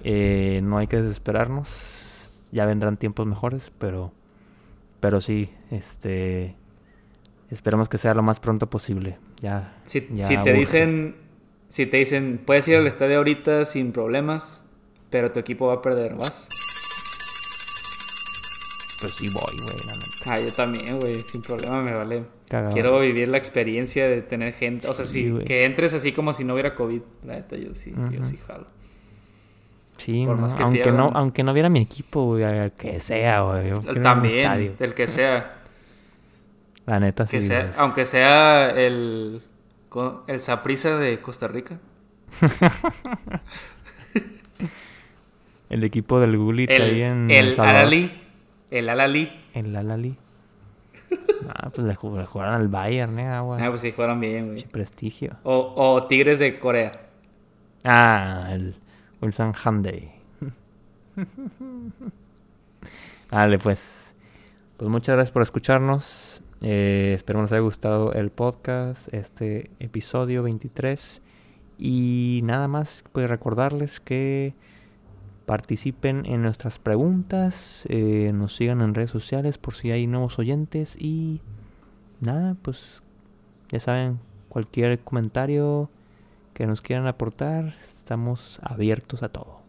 Eh, 0.04 0.60
no 0.62 0.78
hay 0.78 0.86
que 0.86 1.02
desesperarnos, 1.02 1.66
ya 2.54 2.64
vendrán 2.64 2.96
tiempos 2.96 3.26
mejores, 3.26 3.70
pero, 3.78 4.12
pero 5.00 5.20
sí, 5.20 5.50
este, 5.70 6.56
esperemos 7.50 7.90
que 7.90 7.98
sea 7.98 8.14
lo 8.14 8.22
más 8.22 8.40
pronto 8.40 8.70
posible. 8.70 9.18
Ya, 9.42 9.76
si, 9.84 10.00
si 10.22 10.36
te 10.38 10.52
dicen 10.54 11.16
si 11.74 11.86
te 11.86 11.96
dicen, 11.96 12.40
puedes 12.46 12.68
ir 12.68 12.76
al 12.76 12.86
estadio 12.86 13.16
ahorita 13.16 13.64
sin 13.64 13.90
problemas, 13.90 14.64
pero 15.10 15.32
tu 15.32 15.40
equipo 15.40 15.66
va 15.66 15.74
a 15.74 15.82
perder, 15.82 16.14
¿vas? 16.14 16.48
Pues 19.00 19.14
sí 19.14 19.26
voy, 19.32 19.60
güey, 19.60 19.76
Ah, 20.24 20.38
yo 20.38 20.52
también, 20.52 21.00
güey, 21.00 21.20
sin 21.24 21.42
problema 21.42 21.82
me 21.82 21.92
vale. 21.92 22.26
Quiero 22.72 23.00
vivir 23.00 23.26
la 23.26 23.38
experiencia 23.38 24.08
de 24.08 24.22
tener 24.22 24.52
gente, 24.52 24.86
o 24.86 24.94
sea, 24.94 25.04
sí, 25.04 25.34
que 25.44 25.64
entres 25.64 25.92
así 25.94 26.12
como 26.12 26.32
si 26.32 26.44
no 26.44 26.52
hubiera 26.52 26.76
COVID. 26.76 27.02
La 27.24 27.34
neta, 27.34 27.56
yo 27.56 27.74
sí, 27.74 27.92
yo 28.12 28.22
sí 28.22 28.36
jalo. 28.46 28.66
Sí, 30.04 30.26
aunque 30.58 30.92
no, 30.92 31.10
aunque 31.14 31.42
no 31.42 31.54
viera 31.54 31.68
mi 31.70 31.80
equipo, 31.80 32.24
güey, 32.26 32.70
que 32.72 33.00
sea, 33.00 33.40
güey. 33.40 33.72
También, 34.02 34.76
el 34.78 34.94
que 34.94 35.06
sea. 35.06 35.54
La 36.86 37.00
neta, 37.00 37.26
sí. 37.26 37.38
aunque 37.78 38.04
sea 38.04 38.68
el 38.70 39.40
el 40.26 40.40
Saprisa 40.40 40.98
de 40.98 41.20
Costa 41.20 41.48
Rica. 41.48 41.78
el 45.70 45.84
equipo 45.84 46.20
del 46.20 46.36
Gulit 46.36 46.70
el, 46.70 46.82
ahí 46.82 47.02
en 47.02 47.30
el 47.30 47.58
Alali. 47.58 48.12
El 48.70 48.88
Alali. 48.88 49.32
El 49.54 49.74
Alali. 49.76 50.16
Ah, 51.46 51.68
pues 51.74 51.86
le, 51.86 51.94
jug- 51.94 52.16
le 52.18 52.24
jugaron 52.24 52.54
al 52.54 52.68
Bayern, 52.68 53.18
¿eh? 53.18 53.28
Aguas. 53.28 53.60
Ah, 53.62 53.68
pues 53.68 53.82
sí, 53.82 53.92
jugaron 53.92 54.18
bien, 54.18 54.48
güey. 54.48 54.64
Prestigio. 54.64 55.36
O, 55.42 55.74
o 55.76 56.06
Tigres 56.06 56.38
de 56.38 56.58
Corea. 56.58 56.90
Ah, 57.84 58.48
el 58.50 58.74
Wilson 59.24 59.54
Hyundai. 59.54 60.12
Vale, 63.30 63.58
pues. 63.58 64.14
Pues 64.76 64.90
muchas 64.90 65.14
gracias 65.14 65.32
por 65.32 65.42
escucharnos. 65.42 66.42
Eh, 66.60 67.12
espero 67.14 67.40
les 67.42 67.52
haya 67.52 67.60
gustado 67.60 68.12
el 68.12 68.30
podcast, 68.30 69.12
este 69.14 69.70
episodio 69.80 70.42
23. 70.42 71.22
Y 71.78 72.40
nada 72.44 72.68
más, 72.68 73.04
pues 73.12 73.30
recordarles 73.30 73.98
que 74.00 74.54
participen 75.46 76.26
en 76.26 76.42
nuestras 76.42 76.78
preguntas, 76.78 77.84
eh, 77.88 78.30
nos 78.34 78.56
sigan 78.56 78.80
en 78.80 78.94
redes 78.94 79.10
sociales 79.10 79.58
por 79.58 79.74
si 79.74 79.90
hay 79.90 80.06
nuevos 80.06 80.38
oyentes 80.38 80.96
y 80.98 81.40
nada, 82.20 82.56
pues 82.62 83.02
ya 83.70 83.80
saben, 83.80 84.20
cualquier 84.48 84.98
comentario 85.00 85.90
que 86.54 86.66
nos 86.66 86.80
quieran 86.80 87.06
aportar, 87.06 87.74
estamos 88.04 88.60
abiertos 88.62 89.22
a 89.22 89.30
todo. 89.30 89.62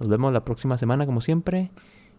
Nos 0.00 0.08
vemos 0.08 0.32
la 0.32 0.44
próxima 0.44 0.76
semana 0.76 1.06
como 1.06 1.20
siempre. 1.20 1.70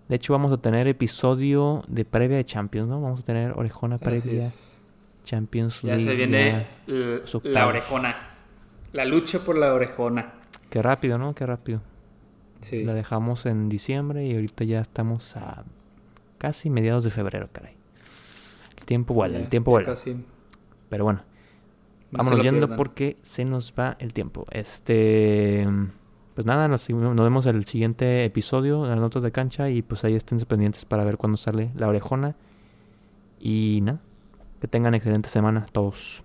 De 0.07 0.15
hecho 0.15 0.31
vamos 0.31 0.53
a 0.53 0.57
tener 0.57 0.87
episodio 0.87 1.83
de 1.89 2.05
previa 2.05 2.37
de 2.37 2.45
Champions, 2.45 2.87
¿no? 2.87 3.01
Vamos 3.01 3.19
a 3.19 3.23
tener 3.23 3.51
orejona 3.57 3.95
Así 3.95 4.05
previa 4.05 4.39
es. 4.41 4.85
Champions 5.25 5.81
Ya 5.81 5.95
League. 5.95 6.03
se 6.05 6.15
viene 6.15 6.65
ya. 6.87 6.93
los 6.95 7.35
octavos. 7.35 7.53
la 7.55 7.67
orejona. 7.67 8.15
La 8.93 9.03
lucha 9.03 9.39
por 9.39 9.57
la 9.57 9.73
orejona. 9.73 10.33
Qué 10.69 10.81
rápido, 10.81 11.17
¿no? 11.17 11.35
Qué 11.35 11.45
rápido. 11.45 11.81
Sí. 12.61 12.85
La 12.85 12.93
dejamos 12.93 13.45
en 13.45 13.67
diciembre 13.67 14.25
y 14.25 14.33
ahorita 14.35 14.63
ya 14.63 14.79
estamos 14.79 15.35
a 15.35 15.65
casi 16.37 16.69
mediados 16.69 17.03
de 17.03 17.09
febrero, 17.09 17.49
caray. 17.51 17.75
El 18.77 18.85
tiempo 18.85 19.13
vuela, 19.13 19.37
el 19.39 19.49
tiempo 19.49 19.71
vuela. 19.71 19.87
casi. 19.87 20.23
Pero 20.89 21.03
bueno, 21.03 21.19
No 21.19 21.32
vámonos 22.13 22.43
yendo 22.43 22.75
porque 22.75 23.17
se 23.21 23.45
nos 23.45 23.73
va 23.77 23.95
el 23.99 24.13
tiempo. 24.13 24.45
Este, 24.51 25.67
pues 26.35 26.45
nada, 26.45 26.67
nos, 26.67 26.89
nos 26.89 27.15
vemos 27.15 27.45
en 27.45 27.55
el 27.55 27.65
siguiente 27.65 28.25
episodio 28.25 28.83
de 28.83 28.89
las 28.89 28.99
notas 28.99 29.23
de 29.23 29.31
cancha 29.31 29.69
y 29.69 29.81
pues 29.81 30.03
ahí 30.03 30.15
estén 30.15 30.39
pendientes 30.39 30.85
para 30.85 31.03
ver 31.03 31.17
cuándo 31.17 31.37
sale 31.37 31.71
la 31.75 31.87
orejona. 31.87 32.35
Y 33.39 33.79
nada, 33.83 33.99
que 34.61 34.67
tengan 34.67 34.95
excelente 34.95 35.29
semana 35.29 35.67
todos. 35.71 36.23